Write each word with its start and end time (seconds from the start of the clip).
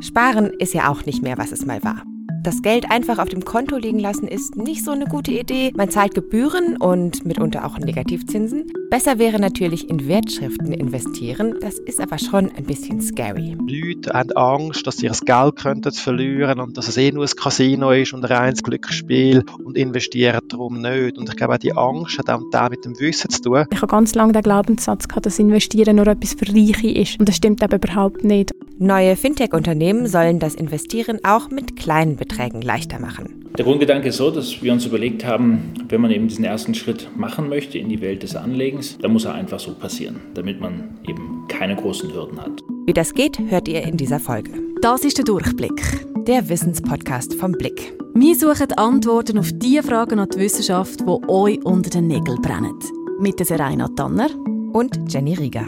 Sparen 0.00 0.50
ist 0.58 0.74
ja 0.74 0.90
auch 0.90 1.04
nicht 1.06 1.22
mehr, 1.22 1.38
was 1.38 1.52
es 1.52 1.66
mal 1.66 1.82
war. 1.82 2.02
Das 2.42 2.62
Geld 2.62 2.90
einfach 2.90 3.18
auf 3.18 3.28
dem 3.28 3.44
Konto 3.44 3.76
liegen 3.76 3.98
lassen 3.98 4.28
ist 4.28 4.56
nicht 4.56 4.84
so 4.84 4.92
eine 4.92 5.06
gute 5.06 5.32
Idee. 5.32 5.72
Man 5.76 5.90
zahlt 5.90 6.14
Gebühren 6.14 6.76
und 6.76 7.26
mitunter 7.26 7.66
auch 7.66 7.78
Negativzinsen. 7.78 8.72
Besser 8.90 9.18
wäre 9.18 9.38
natürlich 9.38 9.90
in 9.90 10.08
Wertschriften 10.08 10.72
investieren. 10.72 11.56
Das 11.60 11.78
ist 11.78 12.00
aber 12.00 12.18
schon 12.18 12.50
ein 12.56 12.64
bisschen 12.64 13.02
scary. 13.02 13.54
Leute 13.68 14.14
haben 14.14 14.32
Angst, 14.32 14.86
dass 14.86 14.96
sie 14.96 15.06
ihr 15.06 15.12
Geld 15.12 15.56
könnten 15.56 15.92
verlieren 15.92 16.58
und 16.58 16.78
dass 16.78 16.88
es 16.88 16.96
eh 16.96 17.12
nur 17.12 17.24
ein 17.24 17.30
Casino 17.36 17.90
ist 17.92 18.14
und 18.14 18.24
ein 18.24 18.32
reines 18.32 18.62
Glücksspiel 18.62 19.44
und 19.62 19.76
investieren 19.76 20.40
darum 20.48 20.80
nicht. 20.80 21.18
Und 21.18 21.28
ich 21.28 21.36
glaube, 21.36 21.54
auch 21.54 21.58
die 21.58 21.74
Angst 21.74 22.18
hat 22.18 22.30
auch 22.30 22.70
mit 22.70 22.82
dem 22.86 22.98
Wissen 22.98 23.28
zu 23.28 23.42
tun. 23.42 23.66
Ich 23.70 23.76
habe 23.76 23.88
ganz 23.88 24.14
lange 24.14 24.32
den 24.32 24.42
Glaubenssatz 24.42 25.06
gehabt, 25.06 25.26
dass 25.26 25.38
Investieren 25.38 25.96
nur 25.96 26.06
etwas 26.06 26.32
für 26.32 26.48
Reiche 26.48 26.88
ist. 26.88 27.20
Und 27.20 27.28
das 27.28 27.36
stimmt 27.36 27.62
aber 27.62 27.76
überhaupt 27.76 28.24
nicht. 28.24 28.52
Neue 28.78 29.16
Fintech-Unternehmen 29.16 30.06
sollen 30.06 30.38
das 30.38 30.54
Investieren 30.54 31.18
auch 31.24 31.50
mit 31.50 31.76
kleinen 31.76 32.16
Beträgen 32.16 32.62
leichter 32.62 33.00
machen. 33.00 33.47
Der 33.56 33.64
Grundgedanke 33.64 34.08
ist 34.08 34.18
so, 34.18 34.30
dass 34.30 34.62
wir 34.62 34.72
uns 34.72 34.86
überlegt 34.86 35.24
haben, 35.24 35.74
wenn 35.88 36.00
man 36.00 36.10
eben 36.10 36.28
diesen 36.28 36.44
ersten 36.44 36.74
Schritt 36.74 37.08
machen 37.16 37.48
möchte 37.48 37.78
in 37.78 37.88
die 37.88 38.00
Welt 38.00 38.22
des 38.22 38.36
Anlegens, 38.36 38.98
dann 38.98 39.12
muss 39.12 39.24
er 39.24 39.34
einfach 39.34 39.58
so 39.58 39.72
passieren, 39.72 40.16
damit 40.34 40.60
man 40.60 40.98
eben 41.08 41.46
keine 41.48 41.74
großen 41.74 42.12
Hürden 42.12 42.40
hat. 42.40 42.62
Wie 42.86 42.92
das 42.92 43.14
geht, 43.14 43.38
hört 43.38 43.68
ihr 43.68 43.82
in 43.82 43.96
dieser 43.96 44.20
Folge. 44.20 44.52
Das 44.80 45.04
ist 45.04 45.18
der 45.18 45.24
Durchblick. 45.24 45.82
Der 46.26 46.48
Wissenspodcast 46.48 47.34
vom 47.34 47.52
Blick. 47.52 47.94
Wir 48.14 48.34
suchen 48.36 48.72
Antworten 48.72 49.38
auf 49.38 49.50
die 49.52 49.80
Fragen 49.82 50.18
an 50.18 50.28
die 50.28 50.38
Wissenschaft, 50.38 51.00
die 51.00 51.28
euch 51.28 51.64
unter 51.64 51.90
den 51.90 52.06
Nägeln 52.06 52.40
brennen. 52.42 52.78
Mit 53.18 53.38
der 53.38 53.46
Serena 53.46 53.88
Tanner 53.88 54.28
und 54.72 55.12
Jenny 55.12 55.34
Rieger. 55.34 55.66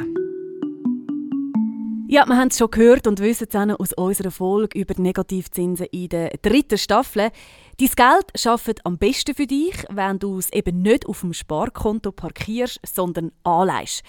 Ja, 2.13 2.27
wir 2.27 2.37
haben 2.37 2.49
es 2.49 2.59
schon 2.59 2.73
gehört 2.73 3.07
und 3.07 3.21
wissen 3.21 3.47
es 3.49 3.55
auch 3.55 3.79
aus 3.79 3.93
unserer 3.93 4.33
Folge 4.33 4.77
über 4.77 4.95
die 4.95 5.03
Negativzinsen 5.03 5.87
in 5.93 6.09
der 6.09 6.31
dritten 6.43 6.77
Staffel. 6.77 7.31
Dein 7.79 7.89
Geld 7.95 8.27
schafft 8.35 8.85
am 8.85 8.99
besten 8.99 9.33
für 9.33 9.47
dich, 9.47 9.85
wenn 9.89 10.19
du 10.19 10.37
es 10.37 10.53
eben 10.53 10.83
nicht 10.83 11.07
auf 11.07 11.21
dem 11.21 11.33
Sparkonto 11.33 12.11
parkierst, 12.11 12.81
sondern 12.85 13.31
anleihst. 13.45 14.03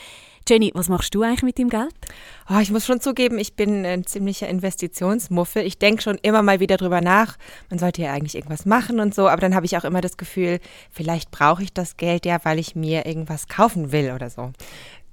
Jenny, 0.49 0.71
was 0.73 0.89
machst 0.89 1.13
du 1.13 1.21
eigentlich 1.21 1.43
mit 1.43 1.59
dem 1.59 1.69
Geld? 1.69 1.93
Oh, 2.49 2.58
ich 2.59 2.71
muss 2.71 2.88
schon 2.88 2.99
zugeben, 2.99 3.38
ich 3.38 3.55
bin 3.55 3.85
ein 3.85 4.08
ziemlicher 4.08 4.49
Investitionsmuffel. 4.49 5.63
Ich 5.63 5.77
denke 5.77 6.02
schon 6.02 6.17
immer 6.23 6.41
mal 6.41 6.59
wieder 6.59 6.77
drüber 6.77 7.02
nach. 7.02 7.38
Man 7.69 7.77
sollte 7.77 8.02
ja 8.02 8.11
eigentlich 8.11 8.33
irgendwas 8.33 8.65
machen 8.65 8.99
und 8.99 9.13
so, 9.13 9.27
aber 9.27 9.41
dann 9.41 9.53
habe 9.53 9.67
ich 9.67 9.77
auch 9.77 9.83
immer 9.83 10.02
das 10.02 10.17
Gefühl, 10.17 10.59
vielleicht 10.89 11.30
brauche 11.30 11.61
ich 11.61 11.71
das 11.71 11.97
Geld 11.97 12.25
ja, 12.25 12.39
weil 12.43 12.58
ich 12.58 12.75
mir 12.75 13.05
irgendwas 13.05 13.47
kaufen 13.47 13.91
will 13.91 14.11
oder 14.15 14.31
so. 14.31 14.52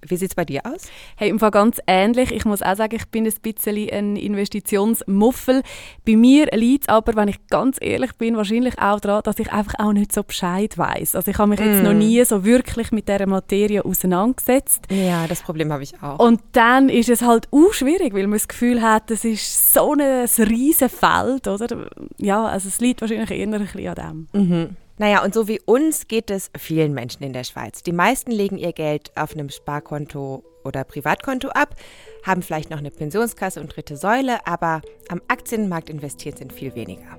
Wie 0.06 0.16
sieht 0.16 0.30
es 0.30 0.34
bei 0.34 0.44
dir 0.44 0.62
aus? 0.64 0.88
Hey, 1.16 1.28
im 1.28 1.38
Fall 1.38 1.50
ganz 1.50 1.80
ähnlich. 1.86 2.30
Ich 2.30 2.44
muss 2.44 2.62
auch 2.62 2.76
sagen, 2.76 2.94
ich 2.94 3.06
bin 3.08 3.26
ein 3.26 3.34
bisschen 3.42 3.90
ein 3.90 4.16
Investitionsmuffel. 4.16 5.62
Bei 6.06 6.16
mir 6.16 6.46
liegt 6.52 6.84
es 6.84 6.88
aber, 6.88 7.16
wenn 7.16 7.28
ich 7.28 7.46
ganz 7.48 7.78
ehrlich 7.80 8.12
bin, 8.14 8.36
wahrscheinlich 8.36 8.78
auch 8.78 9.00
daran, 9.00 9.22
dass 9.24 9.38
ich 9.38 9.52
einfach 9.52 9.74
auch 9.78 9.92
nicht 9.92 10.12
so 10.12 10.22
Bescheid 10.22 10.78
weiß. 10.78 11.16
Also 11.16 11.30
ich 11.30 11.38
habe 11.38 11.50
mich 11.50 11.60
mm. 11.60 11.64
jetzt 11.64 11.82
noch 11.82 11.94
mm. 11.94 11.98
nie 11.98 12.24
so 12.24 12.44
wirklich 12.44 12.92
mit 12.92 13.08
dieser 13.08 13.26
Materie 13.26 13.84
auseinandergesetzt. 13.84 14.86
Ja, 14.90 15.26
das 15.26 15.42
Problem 15.42 15.72
habe 15.72 15.82
ich 15.82 16.00
auch. 16.02 16.18
Und 16.18 16.40
dann 16.52 16.88
ist 16.88 17.08
es 17.08 17.22
halt 17.22 17.48
auch 17.50 17.72
schwierig, 17.72 18.14
weil 18.14 18.26
man 18.26 18.38
das 18.38 18.48
Gefühl 18.48 18.82
hat, 18.82 19.10
es 19.10 19.24
ist 19.24 19.72
so 19.72 19.94
ein 19.94 20.00
riesiges 20.00 20.92
Feld, 20.92 21.48
oder? 21.48 21.88
Ja, 22.18 22.44
also 22.46 22.68
es 22.68 22.80
liegt 22.80 23.00
wahrscheinlich 23.00 23.30
eher 23.30 23.46
ein 23.46 23.50
bisschen 23.50 23.88
an 23.88 24.26
dem. 24.32 24.40
Mhm. 24.40 24.76
Naja, 24.98 25.24
und 25.24 25.32
so 25.32 25.46
wie 25.46 25.60
uns 25.64 26.08
geht 26.08 26.30
es 26.30 26.50
vielen 26.58 26.92
Menschen 26.92 27.22
in 27.22 27.32
der 27.32 27.44
Schweiz. 27.44 27.82
Die 27.84 27.92
meisten 27.92 28.32
legen 28.32 28.58
ihr 28.58 28.72
Geld 28.72 29.12
auf 29.16 29.32
einem 29.32 29.48
Sparkonto 29.48 30.42
oder 30.64 30.82
Privatkonto 30.82 31.48
ab, 31.50 31.76
haben 32.24 32.42
vielleicht 32.42 32.70
noch 32.70 32.78
eine 32.78 32.90
Pensionskasse 32.90 33.60
und 33.60 33.74
dritte 33.74 33.96
Säule, 33.96 34.44
aber 34.44 34.82
am 35.08 35.22
Aktienmarkt 35.28 35.88
investiert 35.88 36.38
sind 36.38 36.52
viel 36.52 36.74
weniger. 36.74 37.16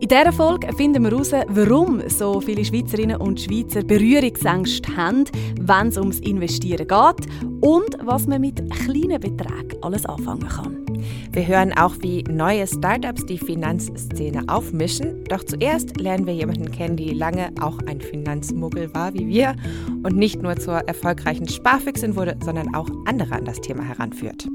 In 0.00 0.06
dieser 0.06 0.32
Folge 0.32 0.72
finden 0.76 1.02
wir 1.02 1.10
heraus, 1.10 1.32
warum 1.48 2.08
so 2.08 2.40
viele 2.40 2.64
Schweizerinnen 2.64 3.16
und 3.16 3.40
Schweizer 3.40 3.82
Berührungsängste 3.82 4.96
haben, 4.96 5.24
wenn 5.60 5.88
es 5.88 5.98
ums 5.98 6.20
Investieren 6.20 6.86
geht 6.86 7.28
und 7.62 7.98
was 8.00 8.28
man 8.28 8.40
mit 8.40 8.70
kleinen 8.70 9.20
Beträgen 9.20 9.82
alles 9.82 10.06
anfangen 10.06 10.48
kann. 10.48 10.87
Wir 11.32 11.46
hören 11.46 11.72
auch, 11.72 11.94
wie 12.00 12.24
neue 12.24 12.66
Startups 12.66 13.26
die 13.26 13.38
Finanzszene 13.38 14.44
aufmischen. 14.48 15.24
Doch 15.24 15.44
zuerst 15.44 16.00
lernen 16.00 16.26
wir 16.26 16.34
jemanden 16.34 16.70
kennen, 16.70 16.96
die 16.96 17.10
lange 17.10 17.50
auch 17.60 17.78
ein 17.86 18.00
Finanzmuggel 18.00 18.92
war 18.94 19.14
wie 19.14 19.26
wir 19.26 19.54
und 20.02 20.16
nicht 20.16 20.42
nur 20.42 20.56
zur 20.56 20.76
erfolgreichen 20.88 21.48
Sparfüchsin 21.48 22.16
wurde, 22.16 22.36
sondern 22.44 22.74
auch 22.74 22.88
andere 23.06 23.34
an 23.34 23.44
das 23.44 23.60
Thema 23.60 23.82
heranführt. 23.82 24.48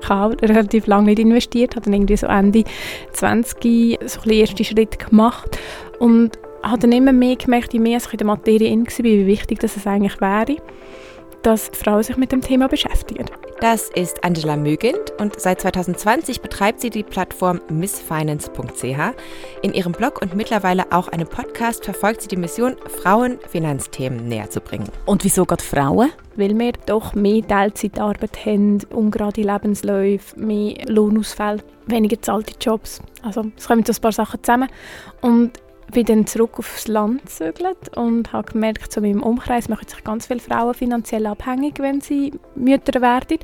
Ich 0.00 0.08
habe 0.08 0.36
relativ 0.40 0.86
lange 0.86 1.06
nicht 1.06 1.18
investiert, 1.18 1.76
habe 1.76 1.84
dann 1.84 1.94
irgendwie 1.94 2.16
so 2.16 2.26
Ende 2.26 2.64
20 3.12 3.98
so 4.06 4.20
den 4.22 4.40
ersten 4.40 4.64
Schritt 4.64 4.98
gemacht 4.98 5.58
und 5.98 6.38
habe 6.62 6.78
dann 6.78 6.92
immer 6.92 7.12
mehr 7.12 7.36
gemerkt, 7.36 7.72
je 7.72 7.80
mehr 7.80 7.98
ich 7.98 8.12
in 8.12 8.18
der 8.18 8.26
Materie 8.26 8.68
in 8.68 8.86
war, 8.86 9.04
wie 9.04 9.26
wichtig 9.26 9.60
das 9.60 9.86
eigentlich 9.86 10.20
wäre, 10.20 10.56
dass 11.42 11.70
Frauen 11.72 12.02
sich 12.02 12.16
mit 12.16 12.32
dem 12.32 12.40
Thema 12.40 12.68
beschäftigen. 12.68 13.26
Das 13.60 13.88
ist 13.88 14.22
Angela 14.22 14.56
Mögind 14.56 15.12
und 15.18 15.40
seit 15.40 15.60
2020 15.62 16.42
betreibt 16.42 16.80
sie 16.80 16.90
die 16.90 17.02
Plattform 17.02 17.60
missfinance.ch. 17.68 18.84
In 19.62 19.74
ihrem 19.74 19.90
Blog 19.90 20.22
und 20.22 20.36
mittlerweile 20.36 20.92
auch 20.92 21.08
einem 21.08 21.26
Podcast 21.26 21.84
verfolgt 21.84 22.22
sie 22.22 22.28
die 22.28 22.36
Mission, 22.36 22.76
Frauen 23.02 23.40
Finanzthemen 23.48 24.28
näher 24.28 24.48
zu 24.48 24.60
bringen. 24.60 24.88
Und 25.06 25.24
wieso 25.24 25.44
gerade 25.44 25.64
Frauen? 25.64 26.10
Weil 26.36 26.56
wir 26.56 26.70
doch 26.86 27.14
mehr 27.14 27.44
Teilzeitarbeit 27.44 28.46
haben, 28.46 28.78
ungerade 28.90 29.42
Lebensläufe, 29.42 30.38
mehr 30.38 30.76
Lohnausfälle, 30.86 31.64
weniger 31.86 32.22
zahlte 32.22 32.54
Jobs. 32.60 33.02
Also 33.22 33.46
es 33.56 33.66
kommen 33.66 33.84
so 33.84 33.92
ein 33.92 34.00
paar 34.00 34.12
Sachen 34.12 34.40
zusammen. 34.40 34.68
Und 35.20 35.58
bin 35.92 36.04
dann 36.04 36.26
zurück 36.26 36.58
aufs 36.58 36.88
Land 36.88 37.22
gezögert 37.22 37.96
und 37.96 38.32
habe 38.32 38.52
gemerkt, 38.52 38.92
so 38.92 39.00
in 39.00 39.12
meinem 39.12 39.22
Umkreis 39.22 39.68
machen 39.68 39.88
sich 39.88 40.04
ganz 40.04 40.26
viele 40.26 40.40
Frauen 40.40 40.74
finanziell 40.74 41.26
abhängig, 41.26 41.78
wenn 41.78 42.00
sie 42.00 42.32
Mütter 42.54 43.00
werden. 43.00 43.38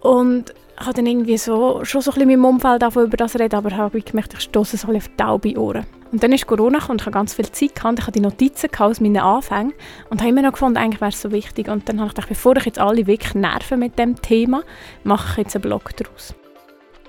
Und 0.00 0.54
habe 0.78 0.94
dann 0.94 1.06
irgendwie 1.06 1.36
so, 1.36 1.84
schon 1.84 2.00
so 2.00 2.10
ein 2.10 2.14
bisschen 2.14 2.30
in 2.30 2.40
meinem 2.40 2.54
Umfeld 2.54 2.82
davon 2.82 3.04
über 3.04 3.16
das 3.16 3.38
reden, 3.38 3.56
aber 3.56 3.76
habe 3.76 4.00
gemerkt, 4.00 4.32
ich 4.34 4.40
stoße 4.40 4.76
so 4.78 4.88
auf 4.88 5.10
taube 5.16 5.58
Ohren. 5.58 5.86
Und 6.10 6.22
dann 6.22 6.32
ist 6.32 6.46
Corona 6.46 6.78
gekommen 6.78 6.92
und 6.92 7.02
ich 7.02 7.06
habe 7.06 7.14
ganz 7.14 7.34
viel 7.34 7.50
Zeit 7.52 7.74
gehabt. 7.74 7.98
Ich 7.98 8.06
habe 8.06 8.12
die 8.12 8.20
Notizen 8.20 8.70
aus 8.78 9.00
meinen 9.00 9.18
Anfängen 9.18 9.74
und 10.08 10.20
habe 10.20 10.30
immer 10.30 10.42
noch 10.42 10.52
gefunden, 10.52 10.78
eigentlich 10.78 11.00
wäre 11.00 11.10
es 11.10 11.20
so 11.20 11.30
wichtig. 11.30 11.68
Und 11.68 11.88
dann 11.88 12.00
habe 12.00 12.08
ich 12.08 12.14
gedacht, 12.14 12.28
bevor 12.28 12.56
ich 12.56 12.64
jetzt 12.64 12.78
alle 12.78 13.06
wirklich 13.06 13.34
nerven 13.34 13.78
mit 13.78 13.98
dem 13.98 14.20
Thema, 14.20 14.62
mache 15.04 15.32
ich 15.32 15.44
jetzt 15.44 15.56
einen 15.56 15.62
Blog 15.62 15.94
daraus. 15.96 16.34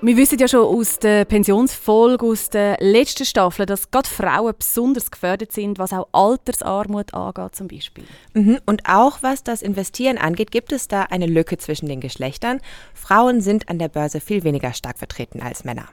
Wir 0.04 0.16
wissen 0.16 0.36
ja 0.40 0.48
schon 0.48 0.66
aus 0.66 0.98
der 0.98 1.24
Pensionsfolge, 1.24 2.26
aus 2.26 2.50
der 2.50 2.76
letzten 2.80 3.24
Staffel, 3.24 3.66
dass 3.66 3.92
gerade 3.92 4.08
Frauen 4.08 4.52
besonders 4.58 5.12
gefördert 5.12 5.52
sind, 5.52 5.78
was 5.78 5.92
auch 5.92 6.08
Altersarmut 6.10 7.14
angeht 7.14 7.54
zum 7.54 7.68
Beispiel. 7.68 8.02
Mhm. 8.34 8.58
Und 8.66 8.82
auch 8.88 9.22
was 9.22 9.44
das 9.44 9.62
Investieren 9.62 10.18
angeht, 10.18 10.50
gibt 10.50 10.72
es 10.72 10.88
da 10.88 11.02
eine 11.04 11.26
Lücke 11.26 11.56
zwischen 11.56 11.86
den 11.86 12.00
Geschlechtern. 12.00 12.60
Frauen 12.94 13.40
sind 13.40 13.68
an 13.68 13.78
der 13.78 13.86
Börse 13.86 14.18
viel 14.18 14.42
weniger 14.42 14.72
stark 14.72 14.98
vertreten 14.98 15.40
als 15.40 15.62
Männer. 15.62 15.86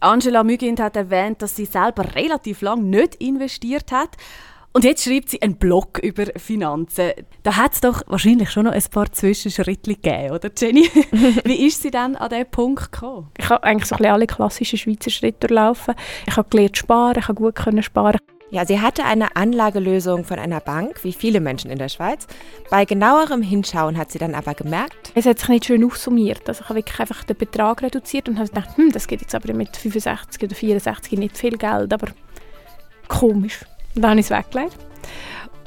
Angela 0.00 0.44
Mügind 0.44 0.78
hat 0.78 0.96
erwähnt, 0.96 1.40
dass 1.40 1.56
sie 1.56 1.64
selber 1.64 2.14
relativ 2.14 2.60
lang 2.60 2.90
nicht 2.90 3.14
investiert 3.14 3.92
hat. 3.92 4.10
Und 4.76 4.82
jetzt 4.82 5.04
schreibt 5.04 5.28
sie 5.30 5.40
einen 5.40 5.54
Blog 5.54 6.00
über 6.00 6.24
Finanzen. 6.36 7.12
Da 7.44 7.56
hat 7.56 7.74
es 7.74 7.80
doch 7.80 8.02
wahrscheinlich 8.08 8.50
schon 8.50 8.64
noch 8.64 8.72
ein 8.72 8.82
paar 8.90 9.10
Zwischenschritte 9.12 9.94
gegeben, 9.94 10.32
oder 10.32 10.50
Jenny? 10.58 10.90
Wie 11.44 11.64
ist 11.64 11.82
sie 11.82 11.92
dann 11.92 12.16
an 12.16 12.28
diesen 12.28 12.50
Punkt 12.50 12.90
gekommen? 12.90 13.30
Ich 13.38 13.48
habe 13.48 13.62
eigentlich 13.62 13.88
so 13.88 13.94
ein 13.94 14.04
alle 14.04 14.26
klassischen 14.26 14.76
Schweizer 14.76 15.10
Schritte 15.10 15.46
durchlaufen. 15.46 15.94
Ich 16.26 16.36
habe 16.36 16.48
gelernt 16.50 16.76
sparen, 16.76 17.16
ich 17.16 17.28
habe 17.28 17.40
gut 17.40 17.54
können 17.54 17.84
sparen. 17.84 18.18
Ja, 18.50 18.66
sie 18.66 18.80
hatte 18.80 19.04
eine 19.04 19.36
Anlagelösung 19.36 20.24
von 20.24 20.40
einer 20.40 20.58
Bank, 20.58 21.04
wie 21.04 21.12
viele 21.12 21.40
Menschen 21.40 21.70
in 21.70 21.78
der 21.78 21.88
Schweiz. 21.88 22.26
Bei 22.68 22.84
genauerem 22.84 23.42
Hinschauen 23.42 23.96
hat 23.96 24.10
sie 24.10 24.18
dann 24.18 24.34
aber 24.34 24.54
gemerkt, 24.54 25.12
es 25.14 25.24
hat 25.24 25.38
sich 25.38 25.48
nicht 25.50 25.66
schön 25.66 25.84
aufsummiert. 25.84 26.48
Also 26.48 26.62
ich 26.62 26.68
habe 26.68 26.80
wirklich 26.80 26.98
einfach 26.98 27.22
den 27.22 27.36
Betrag 27.36 27.80
reduziert 27.82 28.28
und 28.28 28.40
habe 28.40 28.48
gedacht, 28.48 28.76
hm, 28.76 28.90
das 28.90 29.06
geht 29.06 29.20
jetzt 29.20 29.36
aber 29.36 29.54
mit 29.54 29.76
65 29.76 30.42
oder 30.42 30.54
64 30.56 31.16
nicht 31.16 31.38
viel 31.38 31.56
Geld, 31.56 31.92
aber 31.92 32.08
komisch. 33.06 33.60
Dann 33.94 34.10
habe 34.10 34.20
ich 34.20 34.26
es 34.26 34.30
weggelegt. 34.30 34.78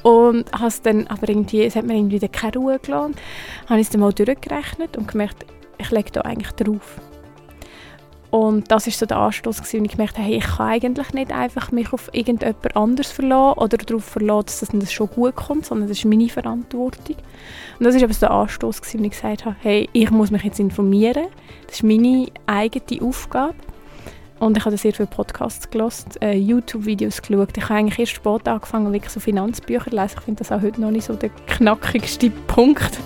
Und 0.04 0.52
habe 0.52 0.74
dann 0.84 1.08
aber 1.08 1.28
irgendwie, 1.28 1.64
es 1.64 1.76
hat 1.76 1.86
mir 1.86 1.96
irgendwie 1.96 2.20
keine 2.28 2.54
Ruhe 2.54 2.80
gelassen. 2.80 3.16
Habe 3.68 3.80
ich 3.80 3.88
es 3.88 3.92
dann 3.92 4.02
mal 4.02 4.14
durchgerechnet 4.14 4.96
und 4.96 5.08
gemerkt, 5.08 5.46
ich 5.78 5.92
lege 5.92 6.12
da 6.12 6.22
eigentlich 6.22 6.52
drauf. 6.54 7.00
Und 8.30 8.70
das 8.70 8.86
war 8.86 8.94
so 8.94 9.06
der 9.06 9.18
Anstoß, 9.18 9.60
und 9.74 9.86
ich 9.86 9.92
gemerkt 9.92 10.18
hey, 10.18 10.36
ich 10.36 10.44
kann 10.44 10.68
eigentlich 10.68 11.14
nicht 11.14 11.32
einfach 11.32 11.72
mich 11.72 11.94
auf 11.94 12.10
irgendjemand 12.12 12.76
anderes 12.76 13.12
verlassen 13.12 13.58
oder 13.60 13.78
darauf 13.78 14.04
verlassen, 14.04 14.58
dass 14.60 14.80
das 14.80 14.92
schon 14.92 15.10
gut 15.10 15.36
kommt, 15.36 15.66
sondern 15.66 15.88
das 15.88 15.98
ist 15.98 16.06
meine 16.06 16.28
Verantwortung. 16.28 17.16
Und 17.80 17.86
das 17.86 17.96
war 17.96 18.04
aber 18.04 18.14
so 18.14 18.20
der 18.20 18.32
Anstoß, 18.32 18.82
und 18.94 19.06
ich 19.06 19.12
gesagt 19.12 19.46
habe, 19.46 19.56
hey, 19.62 19.90
ich 19.94 20.12
muss 20.12 20.30
mich 20.30 20.44
jetzt 20.44 20.60
informieren, 20.60 21.28
das 21.68 21.78
ist 21.78 21.84
meine 21.84 22.28
eigene 22.46 23.02
Aufgabe. 23.02 23.56
Und 24.40 24.56
ich 24.58 24.66
habe 24.66 24.78
sehr 24.78 24.94
viele 24.94 25.08
Podcasts 25.08 25.70
gelesen, 25.70 26.10
äh, 26.22 26.38
YouTube-Videos 26.38 27.22
geschaut. 27.22 27.58
Ich 27.58 27.64
habe 27.64 27.76
eigentlich 27.76 28.00
erst 28.00 28.14
spät 28.14 28.48
angefangen, 28.48 28.94
wirklich 28.94 29.12
so 29.12 29.20
Finanzbücher 29.20 29.90
zu 29.90 29.96
lesen. 29.96 30.16
Ich 30.18 30.24
finde 30.24 30.40
das 30.40 30.52
auch 30.52 30.62
heute 30.62 30.80
noch 30.80 30.92
nicht 30.92 31.06
so 31.06 31.14
der 31.14 31.30
knackigste 31.48 32.30
Punkt. 32.48 33.00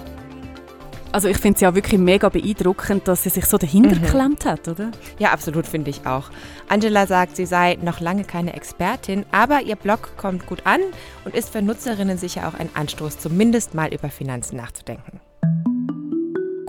Also 1.14 1.28
ich 1.28 1.38
finde 1.38 1.56
es 1.56 1.62
ja 1.62 1.76
wirklich 1.76 2.00
mega 2.00 2.30
beeindruckend, 2.30 3.08
dass 3.08 3.24
sie 3.24 3.30
sich 3.30 3.46
so 3.46 3.58
dahinter 3.58 3.96
mhm. 3.96 4.02
geklemmt 4.02 4.46
hat, 4.46 4.68
oder? 4.68 4.92
Ja, 5.20 5.32
absolut, 5.32 5.68
finde 5.68 5.90
ich 5.90 6.06
auch. 6.06 6.30
Angela 6.70 7.06
sagt, 7.06 7.36
sie 7.36 7.46
sei 7.46 7.78
noch 7.82 8.00
lange 8.00 8.24
keine 8.24 8.54
Expertin, 8.54 9.26
aber 9.32 9.62
ihr 9.62 9.76
Blog 9.76 10.16
kommt 10.16 10.46
gut 10.46 10.66
an 10.66 10.80
und 11.26 11.36
ist 11.36 11.50
für 11.50 11.62
Nutzerinnen 11.62 12.18
sicher 12.18 12.48
auch 12.48 12.54
ein 12.54 12.70
Anstoß, 12.74 13.20
zumindest 13.20 13.74
mal 13.74 13.94
über 13.94 14.10
Finanzen 14.10 14.56
nachzudenken. 14.56 15.20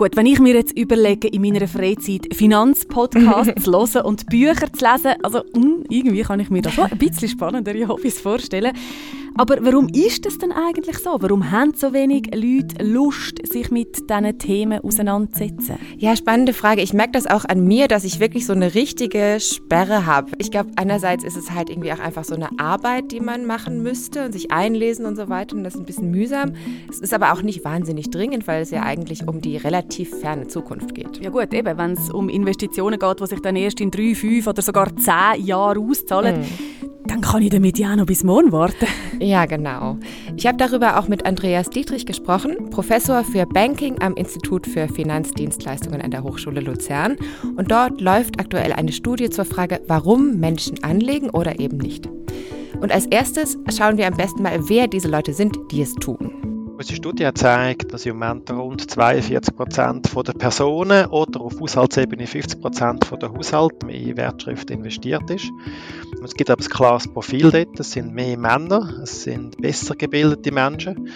Gut, 0.02 0.16
wenn 0.16 0.26
ich 0.26 0.40
mir 0.40 0.54
jetzt 0.54 0.76
überlege, 0.76 1.28
in 1.28 1.43
meiner 1.43 1.69
Freizeit 1.69 2.34
Finanzpodcasts 2.34 3.54
zu 3.62 3.70
hören 3.70 4.04
und 4.04 4.26
Bücher 4.26 4.72
zu 4.72 4.84
lesen, 4.84 5.12
also 5.22 5.44
mh, 5.54 5.62
hm, 5.62 5.84
irgendwie 5.88 6.22
kann 6.22 6.40
ich 6.40 6.50
mir 6.50 6.60
da 6.60 6.72
schon 6.72 6.90
ein 6.90 6.99
bisschen 6.99 7.28
spannendere 7.28 7.87
Hobbys 7.87 8.20
vorstellen. 8.20 8.72
Aber 9.34 9.64
warum 9.64 9.88
ist 9.88 10.26
das 10.26 10.37
denn 10.37 10.52
eigentlich 10.52 10.99
so? 10.99 11.16
Warum 11.20 11.50
haben 11.50 11.72
so 11.75 11.94
wenig 11.94 12.26
Leute 12.34 12.84
Lust, 12.84 13.40
sich 13.50 13.70
mit 13.70 14.10
diesen 14.10 14.38
Themen 14.38 14.84
auseinanderzusetzen? 14.84 15.76
Ja, 15.96 16.14
spannende 16.16 16.52
Frage. 16.52 16.82
Ich 16.82 16.93
merke 16.93 17.12
das 17.12 17.26
auch 17.26 17.46
an 17.46 17.64
mir, 17.64 17.88
dass 17.88 18.05
ich 18.05 18.20
wirklich 18.20 18.44
so 18.44 18.52
eine 18.52 18.75
richtige 18.75 19.38
Sperre 19.40 20.05
habe. 20.05 20.32
Ich 20.37 20.50
glaube, 20.50 20.72
einerseits 20.76 21.25
ist 21.25 21.37
es 21.37 21.50
halt 21.52 21.70
irgendwie 21.70 21.93
auch 21.93 21.98
einfach 21.98 22.25
so 22.25 22.34
eine 22.34 22.50
Arbeit, 22.58 23.10
die 23.10 23.20
man 23.20 23.46
machen 23.46 23.82
müsste 23.82 24.26
und 24.26 24.32
sich 24.32 24.50
einlesen 24.50 25.06
und 25.06 25.16
so 25.16 25.31
weiter. 25.31 25.56
Und 25.56 25.64
das 25.64 25.76
ist 25.76 25.81
ein 25.81 25.87
bisschen 25.87 26.10
mühsam. 26.10 26.52
Es 26.90 27.00
ist 27.00 27.14
aber 27.14 27.32
auch 27.32 27.40
nicht 27.40 27.64
wahnsinnig 27.64 28.10
dringend, 28.10 28.46
weil 28.46 28.60
es 28.60 28.70
ja 28.70 28.82
eigentlich 28.82 29.26
um 29.26 29.40
die 29.40 29.56
relativ 29.56 29.92
ferne 30.00 30.47
Zukunft 30.49 30.94
geht. 30.94 31.23
Ja 31.23 31.31
gut, 31.31 31.53
eben, 31.53 31.79
wenn 31.79 31.93
es 31.93 32.11
um 32.11 32.29
Investitionen 32.29 32.99
geht, 32.99 33.21
die 33.21 33.27
sich 33.27 33.41
dann 33.41 33.56
erst 33.56 33.81
in 33.81 33.91
drei, 33.91 34.15
fünf 34.15 34.47
oder 34.47 34.62
sogar 34.62 34.94
zehn 34.97 35.44
Jahren 35.44 35.89
auszahlen, 35.89 36.41
mhm 36.41 36.83
dann 37.12 37.21
kann 37.21 37.43
ich 37.43 37.50
damit 37.50 37.79
ja 37.79 37.93
auch 37.93 37.97
noch 37.97 38.06
bis 38.06 38.25
morgen 38.25 38.53
warten. 38.53 38.87
Ja, 39.19 39.44
genau. 39.44 39.99
Ich 40.37 40.47
habe 40.47 40.56
darüber 40.56 40.99
auch 40.99 41.09
mit 41.09 41.27
Andreas 41.27 41.69
Dietrich 41.69 42.06
gesprochen, 42.06 42.71
Professor 42.71 43.23
für 43.23 43.44
Banking 43.44 44.00
am 44.00 44.15
Institut 44.15 44.67
für 44.67 44.89
Finanzdienstleistungen 44.89 46.00
an 46.00 46.11
der 46.11 46.23
Hochschule 46.23 46.61
Luzern. 46.61 47.17
Und 47.56 47.71
dort 47.71 48.00
läuft 48.00 48.41
aktuell 48.41 48.73
eine 48.73 48.93
Studie 48.93 49.31
zur 49.31 49.44
Frage, 49.44 49.81
warum 49.89 50.39
Menschen 50.39 50.83
anlegen 50.83 51.31
oder 51.31 51.61
eben 51.61 51.77
nicht. 51.77 52.09
Und 52.81 52.91
als 52.91 53.06
erstes 53.06 53.59
schauen 53.77 53.99
wir 53.99 54.06
am 54.06 54.17
besten 54.17 54.43
mal, 54.43 54.59
wer 54.69 54.89
diese 54.89 55.09
Leute 55.09 55.35
sind, 55.35 55.56
die 55.71 55.83
es 55.83 55.94
tun. 55.94 56.42
Unsere 56.82 56.96
Studie 56.96 57.31
zeigt, 57.32 57.94
dass 57.94 58.06
im 58.06 58.19
Moment 58.19 58.50
rund 58.50 58.90
42 58.90 59.55
Prozent 59.55 60.11
der 60.26 60.32
Personen 60.32 61.06
oder 61.06 61.40
auf 61.40 61.61
Haushaltsebene 61.61 62.26
50 62.26 62.61
Prozent 62.61 63.23
der 63.23 63.32
Haushalte 63.32 63.88
in 63.88 64.17
Wertschriften 64.17 64.79
investiert 64.79 65.31
ist. 65.31 65.49
Es 66.25 66.34
gibt 66.34 66.50
aber 66.50 66.61
ein 66.61 66.69
klares 66.69 67.06
Profil 67.06 67.52
dort. 67.52 67.79
Es 67.79 67.93
sind 67.93 68.12
mehr 68.12 68.37
Männer, 68.37 68.99
es 69.00 69.23
sind 69.23 69.58
besser 69.58 69.94
gebildete 69.94 70.50
Menschen, 70.50 71.08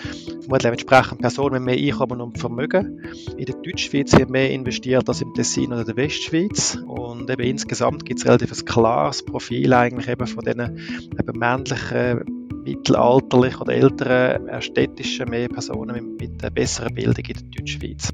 vermutlich 0.43 0.71
entsprechend 0.71 1.21
Personen 1.21 1.65
mit 1.65 1.75
mehr 1.75 1.93
Einkommen 1.93 2.21
und 2.21 2.39
Vermögen. 2.39 3.03
In 3.37 3.47
der 3.47 3.57
Deutschschweiz 3.57 4.17
wird 4.17 4.31
mehr 4.31 4.53
investiert 4.53 5.09
als 5.09 5.21
im 5.21 5.35
Tessin 5.35 5.73
oder 5.73 5.83
der 5.83 5.97
Westschweiz. 5.97 6.79
Und 6.87 7.29
eben 7.29 7.43
insgesamt 7.43 8.05
gibt 8.05 8.21
es 8.21 8.27
relativ 8.27 8.53
ein 8.53 8.65
klares 8.65 9.25
Profil 9.25 9.73
eigentlich 9.73 10.07
eben 10.07 10.29
von 10.29 10.45
diesen 10.45 10.79
eben 11.19 11.37
männlichen 11.37 12.46
mittelalterlichen 12.67 13.61
oder 13.61 13.73
älteren 13.73 14.49
äh, 14.49 14.61
städtischen 14.61 15.29
mehr 15.31 15.49
Personen 15.49 15.95
mit, 15.95 16.21
mit 16.21 16.43
einer 16.43 16.51
besseren 16.51 16.95
Bildung 16.95 17.25
in 17.25 17.35
der 17.35 17.61
Deutschschweiz. 17.61 18.13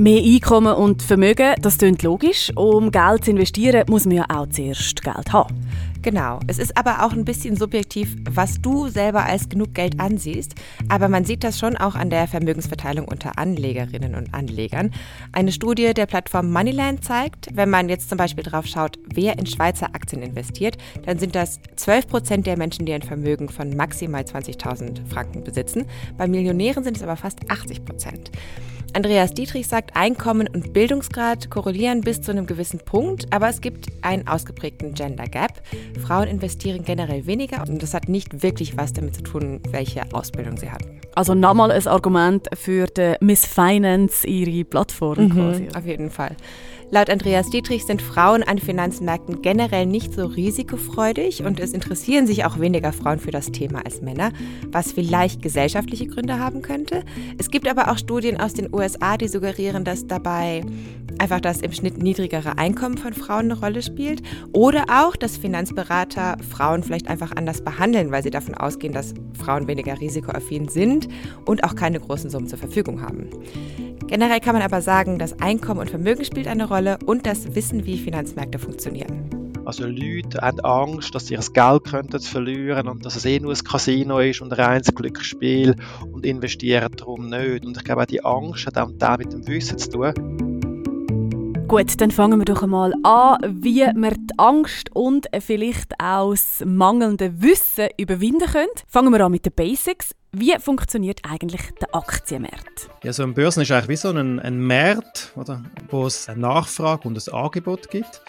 Mehr 0.00 0.22
Einkommen 0.22 0.74
und 0.74 1.02
Vermögen, 1.02 1.56
das 1.60 1.76
klingt 1.76 2.04
logisch. 2.04 2.52
Um 2.54 2.92
Geld 2.92 3.24
zu 3.24 3.32
investieren, 3.32 3.84
muss 3.88 4.06
man 4.06 4.18
ja 4.18 4.26
auch 4.28 4.48
zuerst 4.48 5.02
Geld 5.02 5.32
haben. 5.32 5.56
Genau. 6.02 6.38
Es 6.46 6.60
ist 6.60 6.76
aber 6.76 7.04
auch 7.04 7.10
ein 7.10 7.24
bisschen 7.24 7.56
subjektiv, 7.56 8.14
was 8.30 8.60
du 8.62 8.86
selber 8.86 9.24
als 9.24 9.48
genug 9.48 9.74
Geld 9.74 9.98
ansiehst. 9.98 10.54
Aber 10.88 11.08
man 11.08 11.24
sieht 11.24 11.42
das 11.42 11.58
schon 11.58 11.76
auch 11.76 11.96
an 11.96 12.10
der 12.10 12.28
Vermögensverteilung 12.28 13.08
unter 13.08 13.38
Anlegerinnen 13.38 14.14
und 14.14 14.32
Anlegern. 14.32 14.92
Eine 15.32 15.50
Studie 15.50 15.92
der 15.94 16.06
Plattform 16.06 16.52
Moneyland 16.52 17.04
zeigt, 17.04 17.48
wenn 17.54 17.68
man 17.68 17.88
jetzt 17.88 18.08
zum 18.08 18.18
Beispiel 18.18 18.44
drauf 18.44 18.66
schaut, 18.66 19.00
wer 19.12 19.36
in 19.36 19.46
Schweizer 19.46 19.86
Aktien 19.96 20.22
investiert, 20.22 20.78
dann 21.06 21.18
sind 21.18 21.34
das 21.34 21.58
12 21.74 22.06
Prozent 22.06 22.46
der 22.46 22.56
Menschen, 22.56 22.86
die 22.86 22.92
ein 22.92 23.02
Vermögen 23.02 23.48
von 23.48 23.76
maximal 23.76 24.22
20.000 24.22 25.08
Franken 25.08 25.42
besitzen. 25.42 25.86
Bei 26.16 26.28
Millionären 26.28 26.84
sind 26.84 26.96
es 26.96 27.02
aber 27.02 27.16
fast 27.16 27.50
80 27.50 27.84
Prozent. 27.84 28.30
Andreas 28.94 29.34
Dietrich 29.34 29.68
sagt, 29.68 29.94
Einkommen 29.94 30.48
und 30.48 30.72
Bildungsgrad 30.72 31.50
korrelieren 31.50 32.00
bis 32.00 32.20
zu 32.20 32.30
einem 32.30 32.46
gewissen 32.46 32.80
Punkt, 32.80 33.32
aber 33.32 33.48
es 33.48 33.60
gibt 33.60 33.86
einen 34.02 34.26
ausgeprägten 34.26 34.94
Gender 34.94 35.26
Gap. 35.26 35.62
Frauen 36.04 36.28
investieren 36.28 36.84
generell 36.84 37.26
weniger 37.26 37.62
und 37.68 37.82
das 37.82 37.94
hat 37.94 38.08
nicht 38.08 38.42
wirklich 38.42 38.76
was 38.76 38.92
damit 38.92 39.14
zu 39.14 39.22
tun, 39.22 39.60
welche 39.70 40.02
Ausbildung 40.12 40.56
sie 40.56 40.70
hatten. 40.70 41.00
Also 41.14 41.34
nochmal 41.34 41.70
ein 41.70 41.86
Argument 41.86 42.48
für 42.54 42.86
die 42.86 43.14
Miss 43.20 43.44
Finance, 43.44 44.26
ihre 44.26 44.64
Plattform 44.64 45.24
mhm, 45.24 45.30
quasi. 45.30 45.68
Auf 45.76 45.86
jeden 45.86 46.10
Fall. 46.10 46.36
Laut 46.90 47.10
Andreas 47.10 47.50
Dietrich 47.50 47.84
sind 47.84 48.00
Frauen 48.00 48.42
an 48.42 48.58
Finanzmärkten 48.58 49.42
generell 49.42 49.84
nicht 49.84 50.14
so 50.14 50.24
risikofreudig 50.24 51.44
und 51.44 51.60
es 51.60 51.74
interessieren 51.74 52.26
sich 52.26 52.46
auch 52.46 52.58
weniger 52.60 52.94
Frauen 52.94 53.18
für 53.18 53.30
das 53.30 53.52
Thema 53.52 53.84
als 53.84 54.00
Männer, 54.00 54.32
was 54.72 54.92
vielleicht 54.92 55.42
gesellschaftliche 55.42 56.06
Gründe 56.06 56.38
haben 56.38 56.62
könnte. 56.62 57.04
Es 57.36 57.50
gibt 57.50 57.68
aber 57.68 57.92
auch 57.92 57.98
Studien 57.98 58.40
aus 58.40 58.54
den 58.54 58.72
USA, 58.72 59.18
die 59.18 59.28
suggerieren, 59.28 59.84
dass 59.84 60.06
dabei 60.06 60.62
einfach 61.18 61.42
das 61.42 61.60
im 61.60 61.72
Schnitt 61.72 62.02
niedrigere 62.02 62.56
Einkommen 62.56 62.96
von 62.96 63.12
Frauen 63.12 63.50
eine 63.50 63.60
Rolle 63.60 63.82
spielt 63.82 64.22
oder 64.54 64.86
auch, 64.88 65.14
dass 65.14 65.36
Finanzberater 65.36 66.38
Frauen 66.48 66.82
vielleicht 66.82 67.08
einfach 67.08 67.36
anders 67.36 67.60
behandeln, 67.62 68.12
weil 68.12 68.22
sie 68.22 68.30
davon 68.30 68.54
ausgehen, 68.54 68.94
dass 68.94 69.12
Frauen 69.38 69.68
weniger 69.68 70.00
risikoaffin 70.00 70.68
sind 70.68 71.06
und 71.44 71.64
auch 71.64 71.74
keine 71.74 72.00
großen 72.00 72.30
Summen 72.30 72.48
zur 72.48 72.58
Verfügung 72.58 73.02
haben. 73.02 73.28
Generell 74.08 74.40
kann 74.40 74.54
man 74.54 74.62
aber 74.62 74.80
sagen, 74.80 75.18
dass 75.18 75.38
Einkommen 75.38 75.80
und 75.80 75.90
Vermögen 75.90 76.24
spielt 76.24 76.48
eine 76.48 76.66
Rolle 76.66 76.98
und 77.04 77.26
das 77.26 77.54
Wissen, 77.54 77.84
wie 77.84 77.98
Finanzmärkte 77.98 78.58
funktionieren. 78.58 79.28
Also 79.66 79.84
Leute 79.84 80.40
haben 80.40 80.60
Angst, 80.60 81.14
dass 81.14 81.26
sie 81.26 81.34
ihr 81.34 81.44
Geld 81.52 81.84
könnten 81.84 82.18
verlieren 82.18 82.88
und 82.88 83.04
dass 83.04 83.16
es 83.16 83.26
eh 83.26 83.38
nur 83.38 83.52
ein 83.52 83.62
Casino 83.62 84.18
ist 84.18 84.40
und 84.40 84.50
ein 84.50 84.58
reines 84.58 84.94
Glücksspiel 84.94 85.76
und 86.10 86.24
investieren 86.24 86.90
darum 86.96 87.28
nicht. 87.28 87.66
Und 87.66 87.76
ich 87.76 87.84
glaube, 87.84 88.00
auch 88.00 88.06
die 88.06 88.24
Angst 88.24 88.66
hat 88.66 88.78
auch 88.78 88.88
mit 89.18 89.30
dem 89.30 89.46
Wissen 89.46 89.76
zu 89.76 89.90
tun. 89.90 90.14
Gut, 91.68 92.00
dann 92.00 92.10
fangen 92.10 92.38
wir 92.38 92.46
doch 92.46 92.62
einmal 92.62 92.94
an, 93.02 93.62
wie 93.62 93.84
wir 93.94 94.12
die 94.12 94.38
Angst 94.38 94.88
und 94.96 95.26
vielleicht 95.38 95.92
auch 96.02 96.30
das 96.30 96.62
mangelnde 96.64 97.42
Wissen 97.42 97.88
überwinden 97.98 98.48
können. 98.50 98.68
Fangen 98.86 99.12
wir 99.12 99.22
an 99.22 99.32
mit 99.32 99.44
den 99.44 99.52
Basics. 99.52 100.14
Wie 100.32 100.54
funktioniert 100.58 101.20
eigentlich 101.22 101.62
der 101.80 101.94
Aktienmarkt? 101.94 102.90
Ja, 103.02 103.14
so 103.14 103.22
ein 103.22 103.32
Börsen 103.32 103.62
ist 103.62 103.70
eigentlich 103.70 103.88
wie 103.88 103.96
so 103.96 104.10
ein, 104.10 104.38
ein 104.38 104.60
Markt, 104.60 105.32
oder, 105.36 105.62
wo 105.90 106.06
es 106.06 106.28
eine 106.28 106.40
Nachfrage 106.40 107.08
und 107.08 107.16
ein 107.16 107.34
Angebot 107.34 107.88
gibt. 107.88 108.20